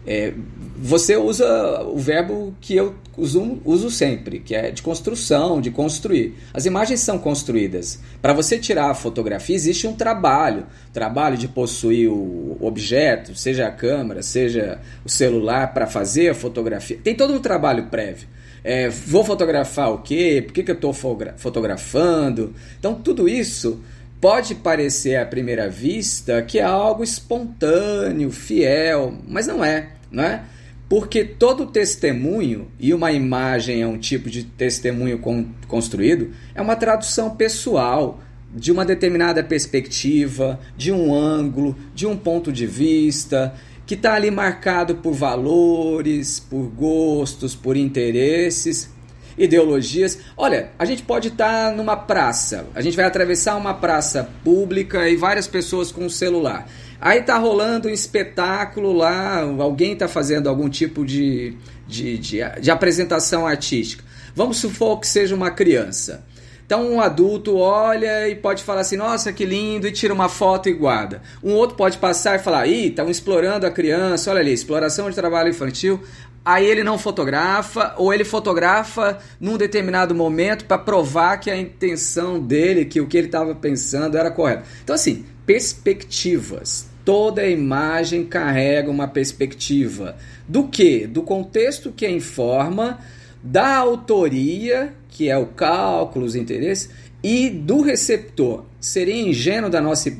[0.06, 0.32] é,
[0.76, 6.34] você usa o verbo que eu uso, uso sempre, que é de construção, de construir.
[6.52, 8.00] As imagens são construídas.
[8.20, 10.66] Para você tirar a fotografia, existe um trabalho.
[10.92, 16.98] Trabalho de possuir o objeto, seja a câmera, seja o celular, para fazer a fotografia.
[17.02, 18.28] Tem todo um trabalho prévio.
[18.64, 20.42] É, vou fotografar o quê?
[20.44, 22.54] Por que, que eu estou fotografando?
[22.78, 23.80] Então, tudo isso
[24.22, 30.44] pode parecer à primeira vista que é algo espontâneo, fiel, mas não é, não é?
[30.88, 35.18] Porque todo testemunho, e uma imagem é um tipo de testemunho
[35.66, 38.20] construído, é uma tradução pessoal
[38.54, 43.52] de uma determinada perspectiva, de um ângulo, de um ponto de vista,
[43.84, 48.91] que está ali marcado por valores, por gostos, por interesses
[49.36, 50.18] ideologias.
[50.36, 55.08] Olha, a gente pode estar tá numa praça, a gente vai atravessar uma praça pública
[55.08, 56.68] e várias pessoas com o celular.
[57.00, 62.70] Aí tá rolando um espetáculo lá, alguém está fazendo algum tipo de, de, de, de
[62.70, 64.04] apresentação artística.
[64.34, 66.24] Vamos supor que seja uma criança.
[66.64, 70.68] Então um adulto olha e pode falar assim, nossa, que lindo, e tira uma foto
[70.68, 71.22] e guarda.
[71.42, 75.16] Um outro pode passar e falar, ih, estão explorando a criança, olha ali, exploração de
[75.16, 76.00] trabalho infantil
[76.44, 82.40] aí ele não fotografa ou ele fotografa num determinado momento para provar que a intenção
[82.40, 84.64] dele, que o que ele estava pensando era correto.
[84.82, 86.90] Então assim, perspectivas.
[87.04, 90.16] Toda imagem carrega uma perspectiva.
[90.46, 91.04] Do que?
[91.04, 93.00] Do contexto que a informa,
[93.42, 96.90] da autoria, que é o cálculo, os interesses,
[97.22, 98.64] e do receptor.
[98.80, 100.10] Seria ingênuo da nossa,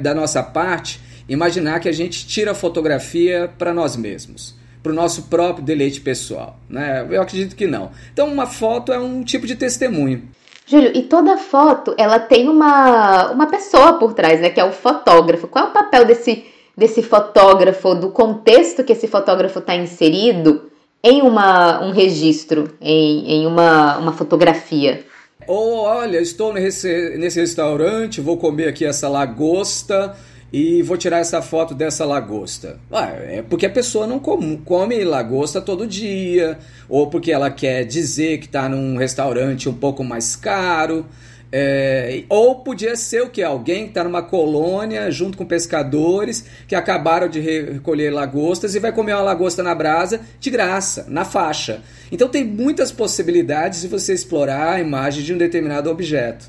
[0.00, 4.94] da nossa parte imaginar que a gente tira a fotografia para nós mesmos para o
[4.94, 6.60] nosso próprio deleite pessoal.
[6.70, 7.04] Né?
[7.10, 7.90] Eu acredito que não.
[8.12, 10.28] Então, uma foto é um tipo de testemunho.
[10.64, 14.48] Júlio, e toda foto ela tem uma, uma pessoa por trás, né?
[14.48, 15.48] Que é o fotógrafo.
[15.48, 16.44] Qual é o papel desse,
[16.76, 20.70] desse fotógrafo, do contexto que esse fotógrafo está inserido
[21.06, 25.04] em uma, um registro, em, em uma, uma fotografia?
[25.46, 30.16] Ou, olha, estou nesse, nesse restaurante, vou comer aqui essa lagosta
[30.52, 32.80] e vou tirar essa foto dessa lagosta.
[32.90, 37.84] Ah, é porque a pessoa não come, come lagosta todo dia, ou porque ela quer
[37.84, 41.06] dizer que está num restaurante um pouco mais caro.
[41.52, 43.42] É, ou podia ser o que?
[43.42, 48.92] Alguém que está numa colônia junto com pescadores que acabaram de recolher lagostas e vai
[48.92, 51.82] comer uma lagosta na brasa de graça, na faixa.
[52.10, 56.48] Então tem muitas possibilidades de você explorar a imagem de um determinado objeto.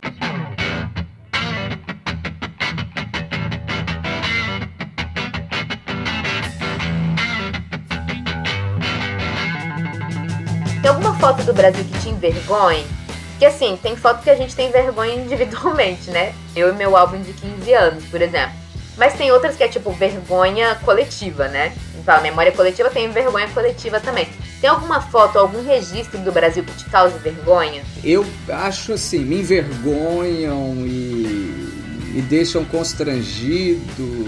[10.81, 12.96] Tem alguma foto do Brasil que te envergonhe?
[13.39, 16.33] Que assim, tem foto que a gente tem vergonha individualmente, né?
[16.55, 18.55] Eu e meu álbum de 15 anos, por exemplo.
[18.97, 21.71] Mas tem outras que é tipo vergonha coletiva, né?
[21.99, 24.27] Então, a memória coletiva tem vergonha coletiva também.
[24.59, 27.83] Tem alguma foto, algum registro do Brasil que te cause vergonha?
[28.03, 34.25] Eu acho assim, me envergonham e me deixam constrangido.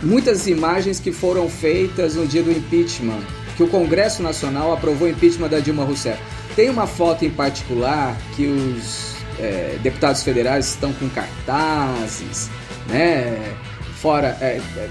[0.00, 3.22] Muitas imagens que foram feitas no dia do impeachment,
[3.56, 6.20] que o Congresso Nacional aprovou o impeachment da Dilma Rousseff.
[6.54, 12.48] Tem uma foto em particular que os é, deputados federais estão com cartazes,
[12.88, 13.54] né?
[13.96, 14.36] Fora.
[14.40, 14.88] É, é,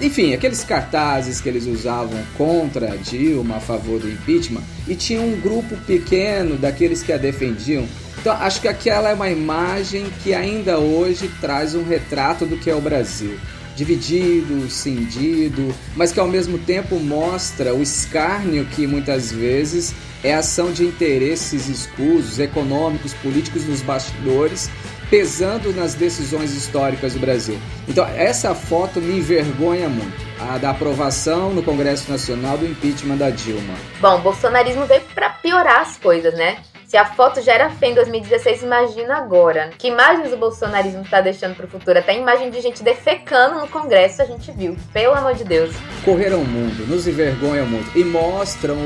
[0.00, 5.40] enfim, aqueles cartazes que eles usavam contra Dilma, a favor do impeachment, e tinha um
[5.40, 7.86] grupo pequeno daqueles que a defendiam.
[8.20, 12.70] Então, acho que aquela é uma imagem que ainda hoje traz um retrato do que
[12.70, 13.38] é o Brasil.
[13.76, 20.70] Dividido, cindido, mas que ao mesmo tempo mostra o escárnio que muitas vezes é ação
[20.70, 24.70] de interesses escusos, econômicos, políticos nos bastidores,
[25.10, 27.58] pesando nas decisões históricas do Brasil.
[27.88, 33.30] Então, essa foto me envergonha muito, a da aprovação no Congresso Nacional do impeachment da
[33.30, 33.74] Dilma.
[34.00, 36.58] Bom, bolsonarismo veio para piorar as coisas, né?
[36.92, 39.70] Se a foto já era feia em 2016, imagina agora.
[39.78, 41.98] Que imagens o bolsonarismo está deixando para o futuro?
[41.98, 44.76] Até imagem de gente defecando no Congresso a gente viu.
[44.92, 45.74] Pelo amor de Deus.
[46.04, 47.98] Correram o mundo, nos envergonham muito.
[47.98, 48.76] E mostram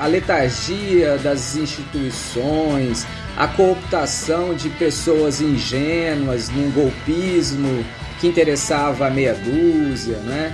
[0.00, 7.84] a letargia das instituições, a cooptação de pessoas ingênuas num golpismo
[8.20, 10.52] que interessava a meia dúzia, né?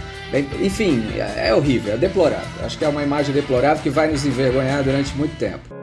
[0.60, 2.66] Enfim, é horrível, é deplorável.
[2.66, 5.77] Acho que é uma imagem deplorável que vai nos envergonhar durante muito tempo.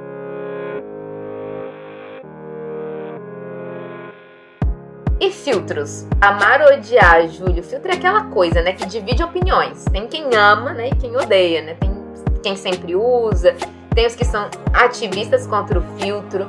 [5.25, 6.05] E filtros?
[6.21, 7.63] Amar ou odiar, Júlio?
[7.63, 9.83] Filtro é aquela coisa, né, que divide opiniões.
[9.85, 11.75] Tem quem ama, né, e quem odeia, né?
[11.79, 11.95] Tem
[12.43, 13.55] quem sempre usa,
[13.95, 16.47] tem os que são ativistas contra o filtro.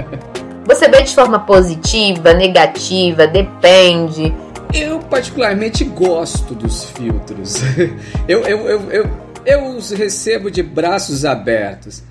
[0.64, 4.34] Você vê de forma positiva, negativa, depende.
[4.72, 7.60] Eu particularmente gosto dos filtros.
[8.26, 9.10] eu, eu, eu, eu,
[9.44, 12.02] eu os recebo de braços abertos.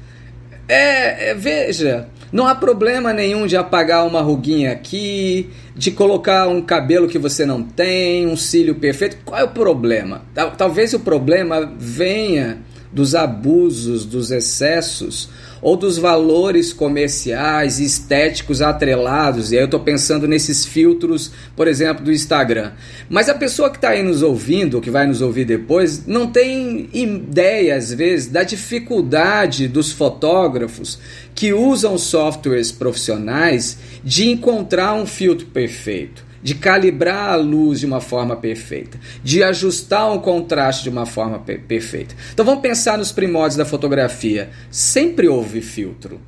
[0.67, 6.61] É, é, veja, não há problema nenhum de apagar uma ruguinha aqui, de colocar um
[6.61, 9.17] cabelo que você não tem, um cílio perfeito.
[9.23, 10.23] Qual é o problema?
[10.57, 12.59] Talvez o problema venha
[12.91, 15.29] dos abusos, dos excessos
[15.61, 19.51] ou dos valores comerciais estéticos atrelados.
[19.51, 22.71] E aí eu estou pensando nesses filtros, por exemplo, do Instagram.
[23.09, 26.89] Mas a pessoa que está aí nos ouvindo, que vai nos ouvir depois, não tem
[26.93, 30.99] ideia, às vezes, da dificuldade dos fotógrafos
[31.33, 38.01] que usam softwares profissionais de encontrar um filtro perfeito de calibrar a luz de uma
[38.01, 42.15] forma perfeita, de ajustar um contraste de uma forma per perfeita.
[42.33, 44.49] Então vamos pensar nos primórdios da fotografia.
[44.69, 46.19] Sempre houve filtro.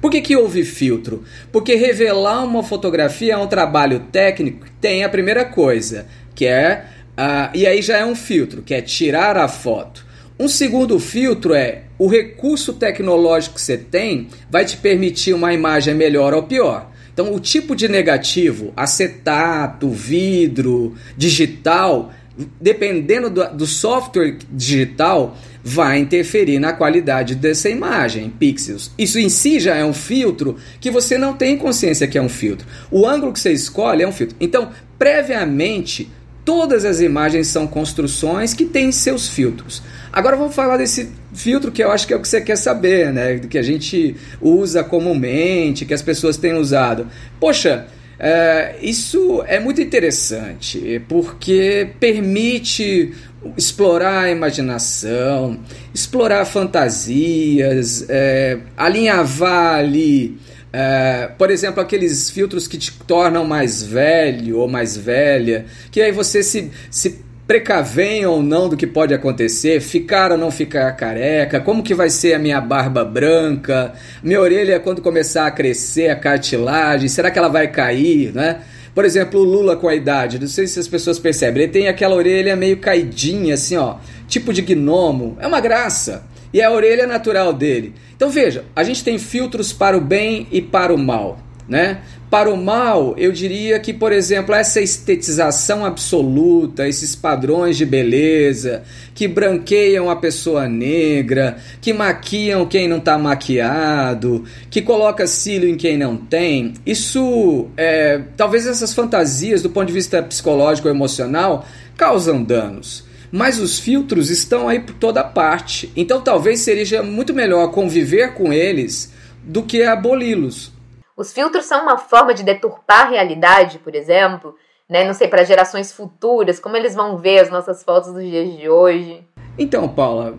[0.00, 1.24] Por que, que houve filtro?
[1.50, 6.84] Porque revelar uma fotografia é um trabalho técnico tem a primeira coisa, que é.
[7.16, 10.04] Uh, e aí já é um filtro, que é tirar a foto.
[10.38, 15.94] Um segundo filtro é o recurso tecnológico que você tem vai te permitir uma imagem
[15.94, 16.90] melhor ou pior.
[17.14, 22.12] Então, o tipo de negativo, acetato, vidro, digital,
[22.60, 28.90] dependendo do, do, software digital, vai interferir na qualidade dessa imagem, pixels.
[28.98, 32.28] Isso em si já é um filtro que você não tem consciência que é um
[32.28, 32.66] filtro.
[32.90, 34.36] O ângulo que você escolhe é um filtro.
[34.40, 36.10] Então, previamente,
[36.44, 39.82] todas as imagens são construções que têm seus filtros.
[40.12, 43.12] Agora vamos falar desse filtro que eu acho que é o que você quer saber,
[43.12, 43.38] né?
[43.38, 47.08] Que a gente usa comumente, que as pessoas têm usado.
[47.40, 47.86] Poxa,
[48.18, 53.12] é, isso é muito interessante porque permite
[53.56, 55.58] explorar a imaginação,
[55.92, 60.38] explorar fantasias, é, alinhavar ali.
[60.76, 66.10] É, por exemplo, aqueles filtros que te tornam mais velho ou mais velha, que aí
[66.10, 71.60] você se, se precavem ou não do que pode acontecer, ficar ou não ficar careca,
[71.60, 76.16] como que vai ser a minha barba branca, minha orelha quando começar a crescer, a
[76.16, 78.62] cartilagem, será que ela vai cair, né?
[78.92, 81.86] Por exemplo, o Lula com a idade, não sei se as pessoas percebem, ele tem
[81.86, 87.04] aquela orelha meio caidinha, assim, ó, tipo de gnomo, é uma graça, e a orelha
[87.04, 87.92] natural dele.
[88.14, 92.02] Então veja, a gente tem filtros para o bem e para o mal, né?
[92.30, 98.82] Para o mal, eu diria que, por exemplo, essa estetização absoluta, esses padrões de beleza,
[99.14, 105.76] que branqueiam a pessoa negra, que maquiam quem não está maquiado, que coloca cílio em
[105.76, 111.64] quem não tem, isso, é, talvez essas fantasias, do ponto de vista psicológico ou emocional,
[111.96, 113.04] causam danos.
[113.34, 115.92] Mas os filtros estão aí por toda parte.
[115.96, 119.12] Então talvez seja muito melhor conviver com eles
[119.42, 120.72] do que aboli-los.
[121.16, 124.54] Os filtros são uma forma de deturpar a realidade, por exemplo,
[124.88, 125.04] né?
[125.04, 128.68] Não sei, para gerações futuras, como eles vão ver as nossas fotos dos dias de
[128.68, 129.26] hoje.
[129.58, 130.38] Então, Paula,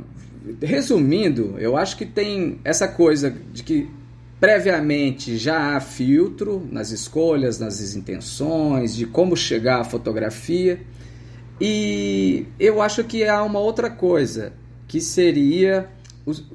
[0.61, 3.91] resumindo, eu acho que tem essa coisa de que
[4.39, 10.79] previamente já há filtro nas escolhas, nas intenções, de como chegar à fotografia.
[11.59, 14.53] E eu acho que há uma outra coisa,
[14.87, 15.89] que seria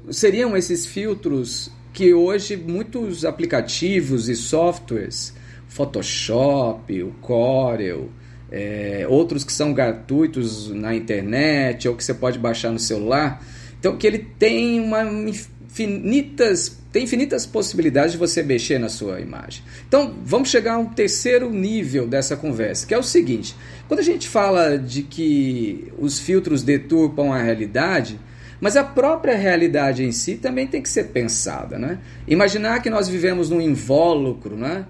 [0.09, 5.33] seriam esses filtros que hoje muitos aplicativos e softwares,
[5.67, 8.09] Photoshop, o Corel,
[8.51, 13.41] é, outros que são gratuitos na internet ou que você pode baixar no celular,
[13.79, 19.63] então que ele tem uma infinitas tem infinitas possibilidades de você mexer na sua imagem.
[19.87, 23.55] Então, vamos chegar a um terceiro nível dessa conversa, que é o seguinte:
[23.87, 28.19] quando a gente fala de que os filtros deturpam a realidade,
[28.61, 31.97] mas a própria realidade em si também tem que ser pensada, né?
[32.27, 34.85] Imaginar que nós vivemos num invólucro, né?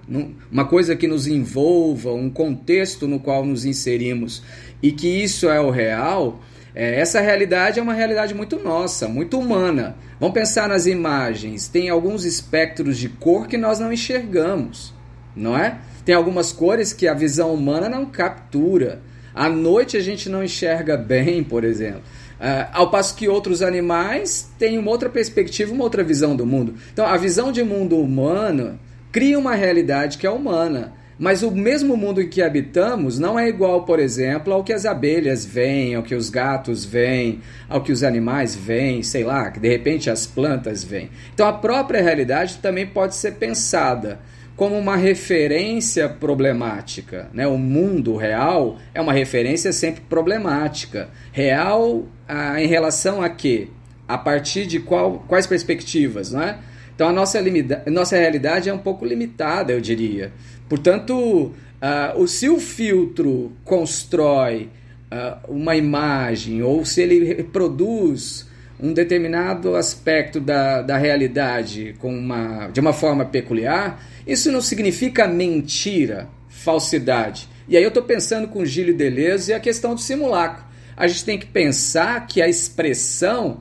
[0.52, 4.44] uma coisa que nos envolva, um contexto no qual nos inserimos
[4.84, 6.42] e que isso é o real,
[6.74, 9.96] é, essa realidade é uma realidade muito nossa, muito humana.
[10.20, 11.68] Vamos pensar nas imagens.
[11.68, 14.94] Tem alguns espectros de cor que nós não enxergamos,
[15.36, 15.80] não é?
[16.06, 19.02] Tem algumas cores que a visão humana não captura.
[19.34, 22.02] À noite a gente não enxerga bem, por exemplo.
[22.40, 26.74] Uh, ao passo que outros animais têm uma outra perspectiva, uma outra visão do mundo.
[26.92, 28.80] Então, a visão de mundo humano
[29.12, 30.94] cria uma realidade que é humana.
[31.22, 34.88] Mas o mesmo mundo em que habitamos não é igual, por exemplo, ao que as
[34.88, 39.60] abelhas veem, ao que os gatos veem, ao que os animais veem, sei lá, que
[39.60, 41.12] de repente as plantas veem.
[41.32, 44.20] Então a própria realidade também pode ser pensada
[44.56, 47.30] como uma referência problemática.
[47.32, 47.46] Né?
[47.46, 51.10] O mundo real é uma referência sempre problemática.
[51.32, 53.68] Real ah, em relação a quê?
[54.08, 56.58] A partir de qual, quais perspectivas, não é?
[56.96, 57.40] Então a nossa,
[57.88, 60.32] nossa realidade é um pouco limitada, eu diria.
[60.72, 61.52] Portanto,
[61.84, 64.70] uh, se o filtro constrói
[65.12, 68.48] uh, uma imagem ou se ele reproduz
[68.80, 75.28] um determinado aspecto da, da realidade com uma, de uma forma peculiar, isso não significa
[75.28, 77.50] mentira, falsidade.
[77.68, 80.64] E aí eu estou pensando com Gílio Deleuze e a questão do simulacro.
[80.96, 83.60] A gente tem que pensar que a expressão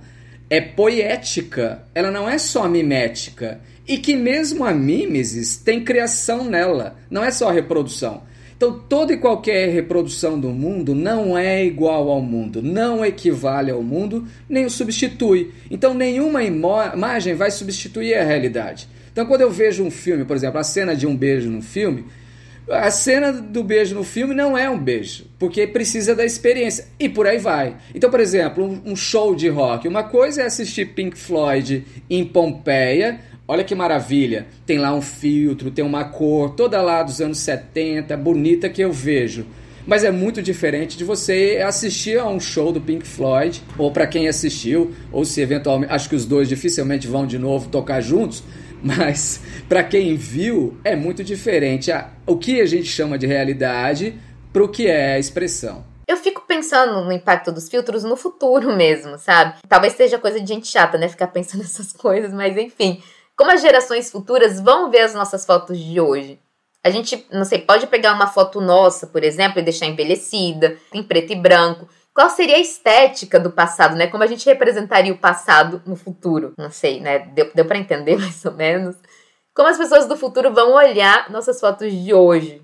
[0.48, 3.60] é poética, ela não é só mimética.
[3.86, 8.22] E que mesmo a mimesis tem criação nela, não é só reprodução.
[8.60, 13.82] Então, toda e qualquer reprodução do mundo não é igual ao mundo, não equivale ao
[13.82, 15.50] mundo, nem o substitui.
[15.70, 18.86] Então, nenhuma imagem vai substituir a realidade.
[19.10, 22.04] Então, quando eu vejo um filme, por exemplo, a cena de um beijo no filme,
[22.70, 26.86] a cena do beijo no filme não é um beijo, porque precisa da experiência.
[26.98, 27.76] E por aí vai.
[27.94, 29.88] Então, por exemplo, um, um show de rock.
[29.88, 33.20] Uma coisa é assistir Pink Floyd em Pompeia.
[33.50, 34.46] Olha que maravilha.
[34.64, 38.92] Tem lá um filtro, tem uma cor, toda lá dos anos 70, bonita que eu
[38.92, 39.44] vejo.
[39.84, 44.06] Mas é muito diferente de você assistir a um show do Pink Floyd, ou para
[44.06, 45.92] quem assistiu, ou se eventualmente.
[45.92, 48.44] Acho que os dois dificilmente vão de novo tocar juntos
[48.80, 51.90] mas para quem viu é muito diferente
[52.24, 54.16] o que a gente chama de realidade
[54.52, 55.84] para o que é a expressão.
[56.06, 59.56] Eu fico pensando no impacto dos filtros no futuro mesmo, sabe?
[59.68, 61.08] Talvez seja coisa de gente chata, né?
[61.08, 63.02] Ficar pensando nessas coisas, mas enfim.
[63.40, 66.38] Como as gerações futuras vão ver as nossas fotos de hoje?
[66.84, 71.02] A gente, não sei, pode pegar uma foto nossa, por exemplo, e deixar envelhecida, em
[71.02, 74.06] preto e branco qual seria a estética do passado, né?
[74.08, 76.52] Como a gente representaria o passado no futuro?
[76.58, 77.20] Não sei, né?
[77.34, 78.94] Deu, deu para entender mais ou menos.
[79.54, 82.60] Como as pessoas do futuro vão olhar nossas fotos de hoje?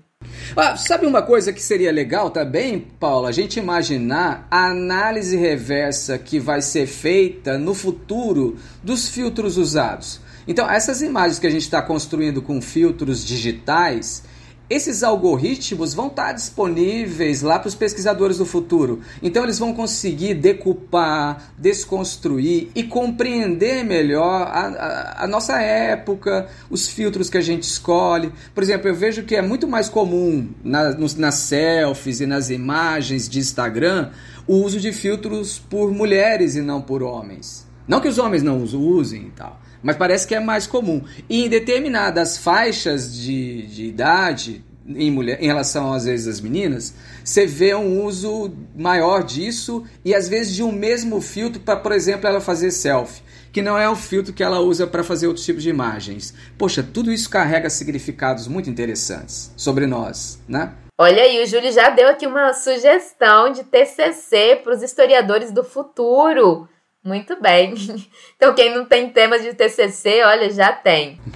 [0.55, 3.29] Ah, sabe uma coisa que seria legal também, Paula?
[3.29, 10.26] A gente imaginar a análise reversa que vai ser feita no futuro dos filtros usados.
[10.47, 14.23] Então, essas imagens que a gente está construindo com filtros digitais,
[14.69, 18.99] esses algoritmos vão estar disponíveis lá para os pesquisadores do futuro.
[19.23, 26.85] Então eles vão conseguir decupar, desconstruir e compreender melhor a, a, a, nossa época, os
[26.85, 28.31] filtros que a gente escolhe.
[28.53, 32.49] Por exemplo, eu vejo que é muito mais comum na, nos, nas selfies e nas
[32.49, 34.11] imagens de Instagram
[34.45, 37.65] o uso de filtros por mulheres e não por homens.
[37.87, 41.03] Não que os homens não usem e tal mas parece que é mais comum.
[41.29, 46.93] E em determinadas faixas de, de idade, em, mulher, em relação às vezes às meninas,
[47.23, 51.91] você vê um uso maior disso e às vezes de um mesmo filtro para, por
[51.91, 53.21] exemplo, ela fazer selfie,
[53.51, 56.33] que não é o filtro que ela usa para fazer outros tipos de imagens.
[56.57, 60.73] Poxa, tudo isso carrega significados muito interessantes sobre nós, né?
[60.99, 65.63] Olha aí, o Júlio já deu aqui uma sugestão de TCC para os historiadores do
[65.63, 66.67] futuro.
[67.07, 67.73] Muito bem.
[68.35, 71.19] Então, quem não tem temas de TCC, olha, já tem.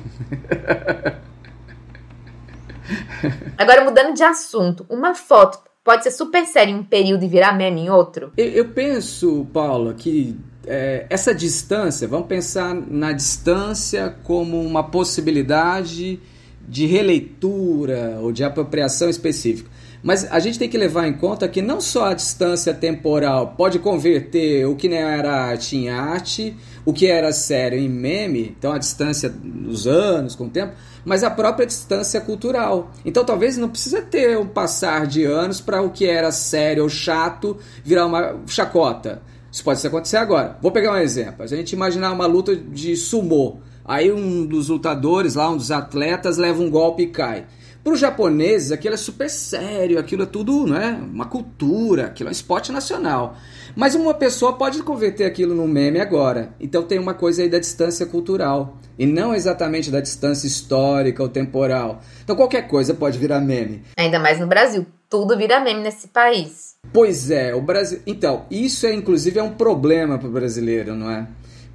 [3.58, 7.58] Agora, mudando de assunto, uma foto pode ser super séria em um período e virar
[7.58, 8.32] meme em outro?
[8.38, 16.20] Eu, eu penso, Paulo, que é, essa distância, vamos pensar na distância como uma possibilidade
[16.68, 19.72] de releitura ou de apropriação específica.
[20.04, 23.78] Mas a gente tem que levar em conta que não só a distância temporal pode
[23.78, 28.72] converter o que não era arte em arte, o que era sério em meme, então
[28.72, 30.74] a distância dos anos, com o tempo,
[31.06, 32.92] mas a própria distância cultural.
[33.06, 36.90] Então talvez não precisa ter um passar de anos para o que era sério ou
[36.90, 39.22] chato virar uma chacota.
[39.52, 40.58] Isso pode acontecer agora.
[40.62, 41.44] Vou pegar um exemplo.
[41.44, 43.58] A gente imaginar uma luta de sumô.
[43.84, 47.46] Aí um dos lutadores lá, um dos atletas, leva um golpe e cai.
[47.84, 51.02] Para os japoneses, aquilo é super sério, aquilo é tudo, né?
[51.12, 53.36] Uma cultura, aquilo é um esporte nacional.
[53.76, 56.54] Mas uma pessoa pode converter aquilo num meme agora.
[56.60, 58.78] Então tem uma coisa aí da distância cultural.
[59.00, 62.02] E não exatamente da distância histórica ou temporal.
[62.24, 63.82] Então qualquer coisa pode virar meme.
[63.98, 64.86] Ainda mais no Brasil.
[65.10, 66.76] Tudo vira meme nesse país.
[66.94, 68.00] Pois é, o Brasil.
[68.06, 71.28] Então, isso é inclusive é um problema para o brasileiro, não é?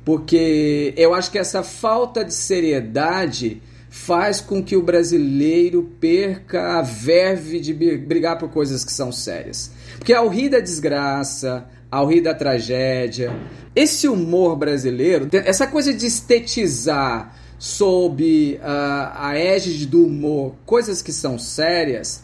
[0.05, 3.61] Porque eu acho que essa falta de seriedade
[3.97, 9.73] faz com que o brasileiro perca a verve de brigar por coisas que são sérias.
[9.97, 13.35] Porque ao rir da desgraça, ao rir da tragédia,
[13.75, 21.13] esse humor brasileiro, essa coisa de estetizar sob uh, a égide do humor coisas que
[21.13, 22.23] são sérias,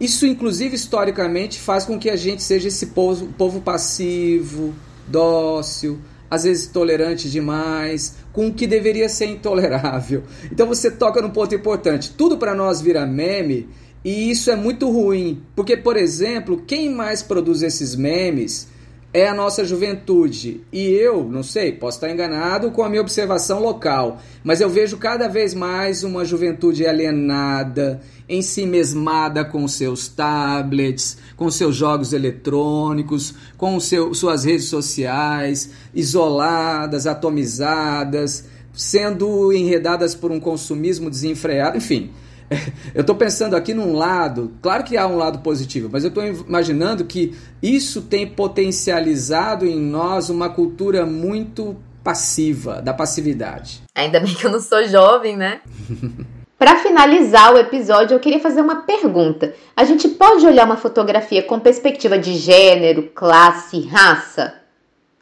[0.00, 4.74] isso inclusive historicamente faz com que a gente seja esse povo, povo passivo,
[5.06, 6.00] dócil,
[6.34, 10.22] às vezes tolerante demais, com o que deveria ser intolerável.
[10.50, 12.12] Então você toca num ponto importante.
[12.16, 13.68] Tudo para nós vira meme
[14.04, 18.68] e isso é muito ruim, porque por exemplo, quem mais produz esses memes
[19.14, 20.62] é a nossa juventude.
[20.72, 24.96] E eu, não sei, posso estar enganado com a minha observação local, mas eu vejo
[24.96, 32.12] cada vez mais uma juventude alienada, em si mesmada com seus tablets, com seus jogos
[32.12, 42.10] eletrônicos, com seu, suas redes sociais, isoladas, atomizadas, sendo enredadas por um consumismo desenfreado, enfim.
[42.94, 46.24] Eu estou pensando aqui num lado, claro que há um lado positivo, mas eu estou
[46.24, 53.82] imaginando que isso tem potencializado em nós uma cultura muito passiva, da passividade.
[53.94, 55.62] Ainda bem que eu não sou jovem, né?
[56.64, 59.54] Para finalizar o episódio, eu queria fazer uma pergunta.
[59.76, 64.54] A gente pode olhar uma fotografia com perspectiva de gênero, classe, raça?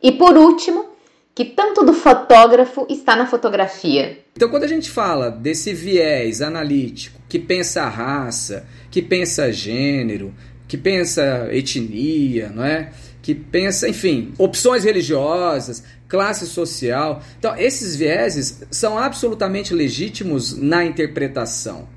[0.00, 0.90] E por último,
[1.34, 4.20] que tanto do fotógrafo está na fotografia?
[4.36, 10.32] Então, quando a gente fala desse viés analítico que pensa raça, que pensa gênero,
[10.68, 12.92] que pensa etnia, não é?
[13.22, 17.22] Que pensa, enfim, opções religiosas, classe social.
[17.38, 21.88] Então, esses vieses são absolutamente legítimos na interpretação.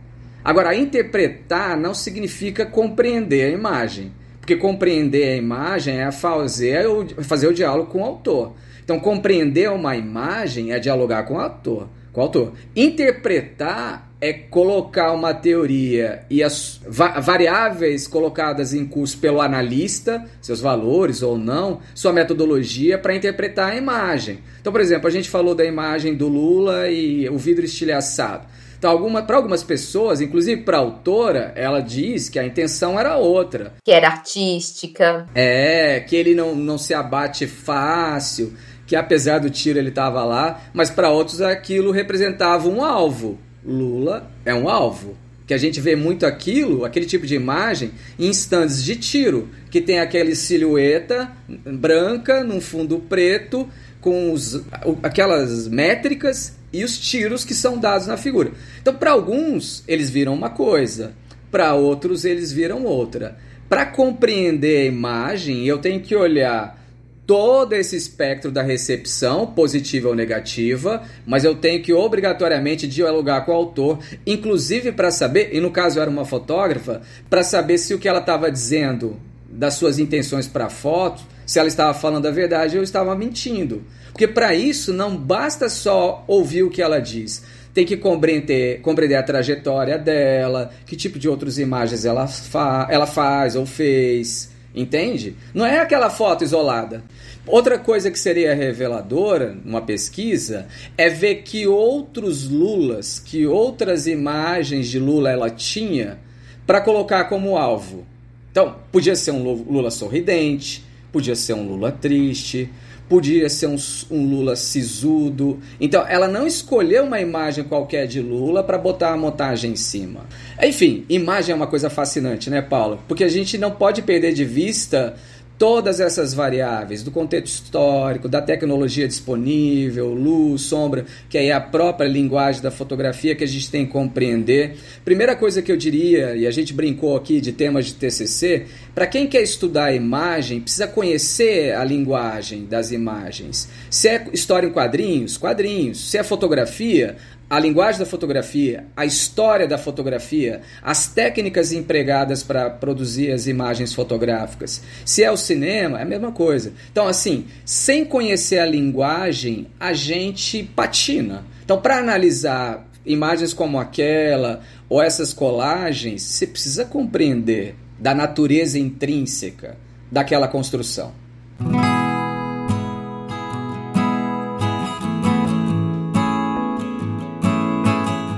[0.43, 6.85] Agora, interpretar não significa compreender a imagem, porque compreender a imagem é fazer,
[7.23, 8.53] fazer o diálogo com o autor.
[8.83, 11.89] Então, compreender uma imagem é dialogar com o autor.
[12.13, 12.53] Com o autor.
[12.75, 21.21] Interpretar é colocar uma teoria e as variáveis colocadas em curso pelo analista, seus valores
[21.21, 24.39] ou não, sua metodologia para interpretar a imagem.
[24.59, 28.47] Então, por exemplo, a gente falou da imagem do Lula e o vidro estilhaçado.
[28.77, 33.17] Então, alguma, para algumas pessoas, inclusive para a autora, ela diz que a intenção era
[33.17, 33.73] outra.
[33.83, 35.27] Que era artística.
[35.35, 38.53] É, que ele não, não se abate fácil,
[38.85, 43.39] que apesar do tiro ele estava lá, mas para outros aquilo representava um alvo.
[43.65, 45.17] Lula é um alvo.
[45.47, 49.79] Que a gente vê muito aquilo, aquele tipo de imagem, em stands de tiro, que
[49.79, 53.69] tem aquela silhueta branca num fundo preto,
[54.01, 54.63] com os,
[55.03, 58.51] aquelas métricas e os tiros que são dados na figura.
[58.81, 61.13] Então, para alguns, eles viram uma coisa,
[61.49, 63.37] para outros, eles viram outra.
[63.67, 66.84] Para compreender a imagem, eu tenho que olhar
[67.25, 73.51] todo esse espectro da recepção, positiva ou negativa, mas eu tenho que obrigatoriamente dialogar com
[73.51, 77.93] o autor, inclusive para saber, e no caso eu era uma fotógrafa, para saber se
[77.93, 79.17] o que ela estava dizendo
[79.49, 83.83] das suas intenções para a foto, se ela estava falando a verdade ou estava mentindo.
[84.11, 87.43] Porque para isso não basta só ouvir o que ela diz.
[87.73, 93.05] Tem que compreender, compreender a trajetória dela, que tipo de outras imagens ela, fa ela
[93.05, 95.35] faz ou fez Entende?
[95.53, 97.01] Não é aquela foto isolada.
[97.47, 100.67] Outra coisa que seria reveladora numa pesquisa
[100.97, 106.19] é ver que outros Lulas, que outras imagens de Lula ela tinha,
[106.67, 108.05] para colocar como alvo.
[108.51, 112.69] Então, podia ser um Lula sorridente, podia ser um Lula triste,
[113.07, 113.75] podia ser um,
[114.09, 115.59] um, Lula sisudo.
[115.79, 120.21] Então, ela não escolheu uma imagem qualquer de Lula para botar a montagem em cima.
[120.61, 122.99] Enfim, imagem é uma coisa fascinante, né, Paulo?
[123.07, 125.15] Porque a gente não pode perder de vista
[125.57, 131.61] todas essas variáveis do contexto histórico, da tecnologia disponível, luz, sombra, que aí é a
[131.61, 134.77] própria linguagem da fotografia que a gente tem que compreender.
[135.03, 139.07] Primeira coisa que eu diria, e a gente brincou aqui de temas de TCC, para
[139.07, 143.69] quem quer estudar imagem, precisa conhecer a linguagem das imagens.
[143.89, 146.09] Se é história em quadrinhos, quadrinhos.
[146.09, 147.17] Se é fotografia,
[147.49, 153.93] a linguagem da fotografia, a história da fotografia, as técnicas empregadas para produzir as imagens
[153.93, 154.81] fotográficas.
[155.05, 156.73] Se é o cinema, é a mesma coisa.
[156.91, 161.45] Então, assim, sem conhecer a linguagem, a gente patina.
[161.63, 169.77] Então, para analisar imagens como aquela ou essas colagens, você precisa compreender da natureza intrínseca
[170.11, 171.13] daquela construção.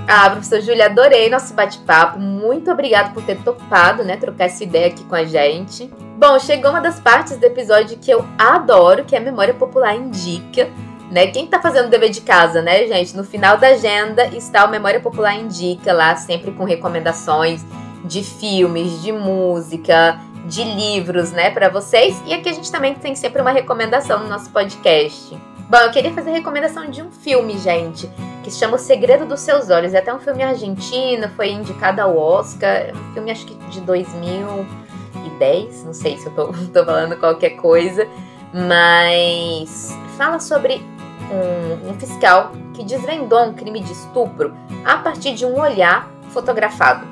[0.10, 2.18] Ah, professor Júlia, adorei nosso bate-papo.
[2.18, 5.92] Muito obrigada por ter topado, né, trocar essa ideia aqui com a gente.
[6.18, 9.94] Bom, chegou uma das partes do episódio que eu adoro, que é a Memória Popular
[9.94, 10.70] Indica.
[11.12, 11.28] Né?
[11.28, 13.18] Quem tá fazendo o dever de casa, né, gente?
[13.18, 17.66] No final da agenda está o Memória Popular Indica lá, sempre com recomendações
[18.06, 22.22] de filmes, de música, de livros, né, para vocês.
[22.26, 25.38] E aqui a gente também tem sempre uma recomendação no nosso podcast.
[25.70, 28.10] Bom, eu queria fazer a recomendação de um filme, gente,
[28.42, 29.94] que se chama O Segredo dos Seus Olhos.
[29.94, 32.70] É até um filme argentino, foi indicado ao Oscar.
[32.70, 37.58] É um filme, acho que de 2010, não sei se eu tô, tô falando qualquer
[37.58, 38.08] coisa.
[38.54, 40.82] Mas fala sobre
[41.30, 44.56] um, um fiscal que desvendou um crime de estupro
[44.86, 47.06] a partir de um olhar fotografado.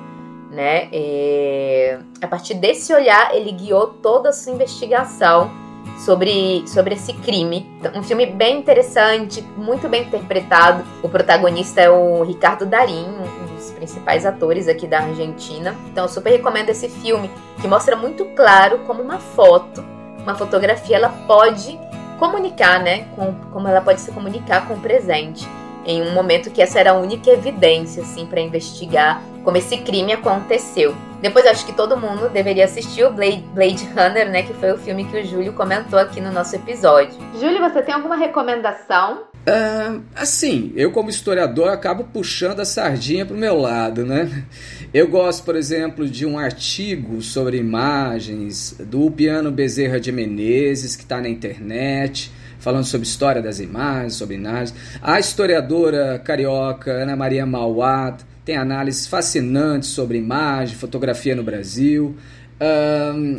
[0.50, 0.88] Né?
[0.94, 5.65] E, a partir desse olhar, ele guiou toda a sua investigação
[5.98, 7.70] sobre, sobre esse crime.
[7.94, 10.84] Um filme bem interessante, muito bem interpretado.
[11.02, 15.76] O protagonista é o Ricardo Darim, um dos principais atores aqui da Argentina.
[15.92, 17.30] Então eu super recomendo esse filme,
[17.62, 19.84] que mostra muito claro como uma foto,
[20.22, 21.80] uma fotografia, ela pode
[22.20, 23.08] comunicar, né?
[23.16, 25.48] Com, como ela pode se comunicar com o presente.
[25.86, 30.14] Em um momento que essa era a única evidência, assim, para investigar como esse crime
[30.14, 30.96] aconteceu.
[31.22, 34.44] Depois acho que todo mundo deveria assistir o Blade, Blade Runner, né?
[34.44, 37.18] Que foi o filme que o Júlio comentou aqui no nosso episódio.
[37.40, 39.24] Júlio, você tem alguma recomendação?
[39.48, 44.46] Uh, assim, eu como historiador acabo puxando a sardinha pro meu lado, né?
[44.92, 51.04] Eu gosto, por exemplo, de um artigo sobre imagens do Piano Bezerra de Menezes, que
[51.04, 52.32] está na internet,
[52.66, 54.74] falando sobre história das imagens, sobre imagens.
[55.00, 62.16] A historiadora carioca Ana Maria Mauad tem análises fascinantes sobre imagem, fotografia no Brasil.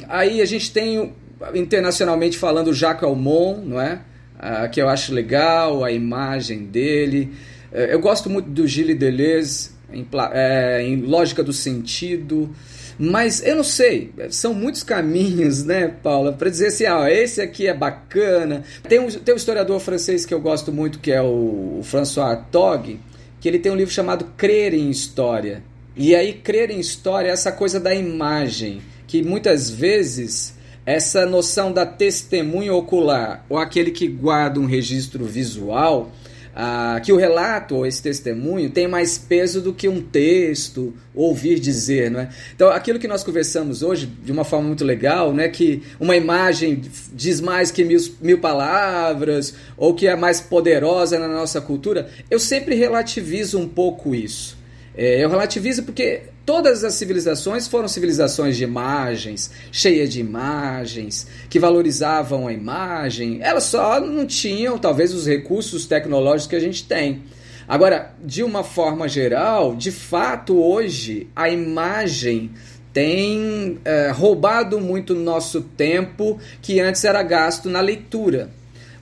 [0.09, 1.12] Aí a gente tem,
[1.57, 3.99] internacionalmente falando, o Jacques Almon, não é?
[4.37, 7.33] Uh, que eu acho legal, a imagem dele.
[7.72, 12.55] Uh, eu gosto muito do Gilles Deleuze, em, é, em Lógica do Sentido.
[12.99, 17.67] Mas eu não sei, são muitos caminhos, né, Paula, para dizer assim, ah, esse aqui
[17.67, 18.65] é bacana.
[18.89, 22.99] Tem um, tem um historiador francês que eu gosto muito, que é o, François Tog,
[23.41, 25.63] que ele tem um livro chamado Crer em História.
[25.95, 31.73] E aí, crer em história é essa coisa da imagem, que muitas vezes essa noção
[31.73, 36.13] da testemunha ocular, ou aquele que guarda um registro visual,
[36.59, 41.61] ah, que o relato ou esse testemunho tem mais peso do que um texto, ouvir
[41.61, 42.31] dizer, não é?
[42.55, 46.81] Então, aquilo que nós conversamos hoje, de uma forma muito legal, né, que uma imagem
[47.13, 52.41] diz mais que mil, mil palavras, ou que é mais poderosa na nossa cultura, eu
[52.41, 54.57] sempre relativizo um pouco isso.
[54.97, 61.59] É, eu relativizo porque todas as civilizações foram civilizações de imagens, cheias de imagens, que
[61.59, 63.41] valorizavam a imagem.
[63.43, 67.25] Elas só não tinham, talvez, os recursos tecnológicos que a gente tem.
[67.69, 72.53] Agora, de uma forma geral, de fato, hoje a imagem
[72.93, 78.51] tem é, roubado muito nosso tempo que antes era gasto na leitura.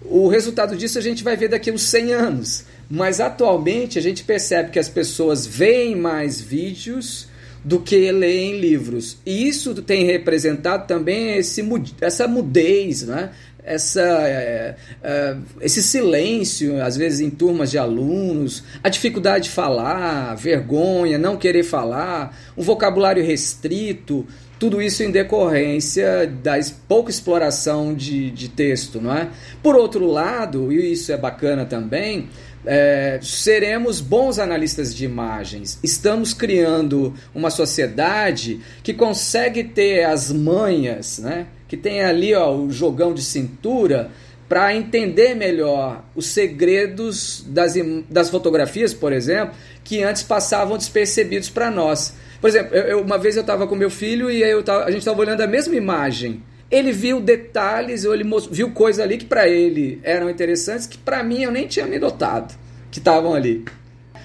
[0.02, 2.64] O resultado disso a gente vai ver daqui a uns 100 anos.
[2.90, 7.28] Mas atualmente a gente percebe que as pessoas veem mais vídeos
[7.64, 9.16] do que leem livros.
[9.24, 11.66] E isso tem representado também esse,
[12.00, 13.30] essa mudez, né?
[13.64, 20.34] Essa, é, é, esse silêncio, às vezes em turmas de alunos, a dificuldade de falar,
[20.34, 24.26] vergonha, não querer falar, um vocabulário restrito.
[24.58, 26.52] Tudo isso em decorrência da
[26.86, 29.28] pouca exploração de, de texto, não é?
[29.62, 32.28] Por outro lado, e isso é bacana também,
[32.64, 35.78] é, seremos bons analistas de imagens.
[35.82, 41.46] Estamos criando uma sociedade que consegue ter as manhas, né?
[41.74, 44.10] Que tem ali ó, o jogão de cintura
[44.48, 47.74] para entender melhor os segredos das,
[48.08, 52.14] das fotografias, por exemplo, que antes passavam despercebidos para nós.
[52.40, 55.00] Por exemplo, eu, uma vez eu estava com meu filho e eu tava, a gente
[55.00, 56.42] estava olhando a mesma imagem.
[56.70, 61.22] Ele viu detalhes, ou ele viu coisas ali que para ele eram interessantes, que para
[61.22, 62.54] mim eu nem tinha me notado
[62.90, 63.64] que estavam ali.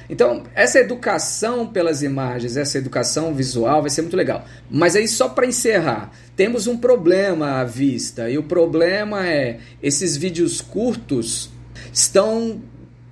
[0.10, 4.44] Então, essa educação pelas imagens, essa educação visual vai ser muito legal.
[4.70, 8.30] Mas aí, só para encerrar, temos um problema à vista.
[8.30, 11.52] E o problema é: esses vídeos curtos
[11.94, 12.62] estão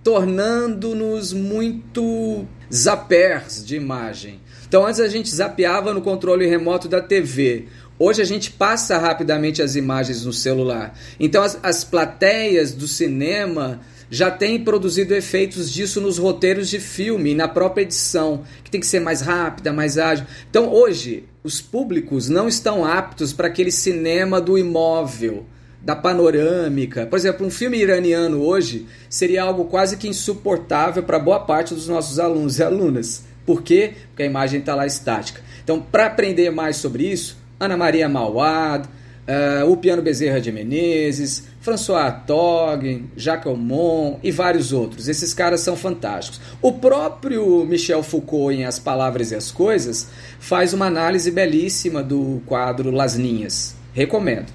[0.03, 4.39] tornando-nos muito zappers de imagem.
[4.67, 7.65] Então antes a gente zapeava no controle remoto da TV.
[7.99, 10.97] Hoje a gente passa rapidamente as imagens no celular.
[11.19, 17.35] Então as, as plateias do cinema já têm produzido efeitos disso nos roteiros de filme
[17.35, 20.25] na própria edição, que tem que ser mais rápida, mais ágil.
[20.49, 25.45] Então hoje os públicos não estão aptos para aquele cinema do imóvel
[25.81, 27.05] da panorâmica.
[27.05, 31.87] Por exemplo, um filme iraniano hoje seria algo quase que insuportável para boa parte dos
[31.87, 33.23] nossos alunos e alunas.
[33.45, 33.93] Por quê?
[34.09, 35.41] Porque a imagem está lá estática.
[35.63, 38.87] Então, para aprender mais sobre isso, Ana Maria Mauad,
[39.27, 45.07] uh, o Piano Bezerra de Menezes, François Toggen, Jacques Aumont e vários outros.
[45.07, 46.39] Esses caras são fantásticos.
[46.61, 50.07] O próprio Michel Foucault, em As Palavras e as Coisas,
[50.39, 53.75] faz uma análise belíssima do quadro Las Ninhas.
[53.93, 54.47] Recomendo.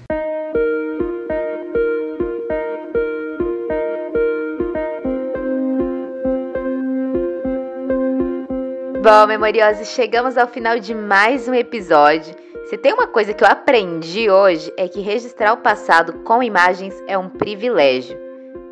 [9.03, 12.33] Bom, memoriosos, chegamos ao final de mais um episódio.
[12.73, 16.95] Se tem uma coisa que eu aprendi hoje é que registrar o passado com imagens
[17.05, 18.17] é um privilégio.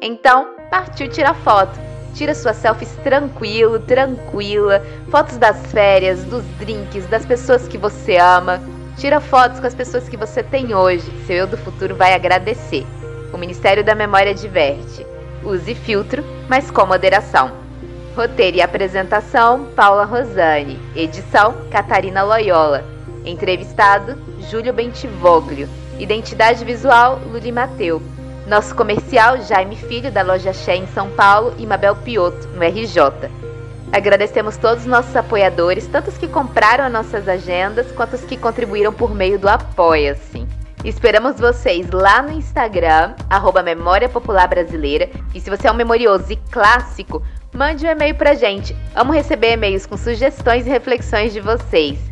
[0.02, 1.80] Então, partiu tirar foto.
[2.16, 8.60] Tira suas selfies tranquilo, tranquila, fotos das férias, dos drinks, das pessoas que você ama.
[8.98, 11.06] Tira fotos com as pessoas que você tem hoje.
[11.28, 12.84] Seu eu do futuro vai agradecer.
[13.32, 15.06] O Ministério da Memória diverte.
[15.44, 17.52] Use filtro, mas com moderação.
[18.16, 20.80] Roteiro e apresentação: Paula Rosane.
[20.96, 22.91] Edição: Catarina Loyola.
[23.26, 24.18] Entrevistado:
[24.50, 25.68] Júlio Bentivoglio.
[26.00, 28.02] Identidade visual: Luli Mateu.
[28.48, 33.30] Nosso comercial: Jaime Filho, da Loja Xé em São Paulo, e Mabel Piotto, no RJ.
[33.92, 38.38] Agradecemos todos os nossos apoiadores, tanto os que compraram as nossas agendas, quanto os que
[38.38, 40.48] contribuíram por meio do Apoia-se.
[40.84, 45.10] Esperamos vocês lá no Instagram, arroba Memória Popular Brasileira.
[45.36, 47.22] E se você é um memorioso e clássico,
[47.54, 48.74] Mande um e-mail pra gente.
[48.94, 52.11] Vamos receber e-mails com sugestões e reflexões de vocês.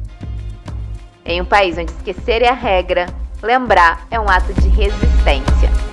[1.30, 3.06] Em um país onde esquecer é a regra,
[3.44, 5.89] lembrar é um ato de resistência.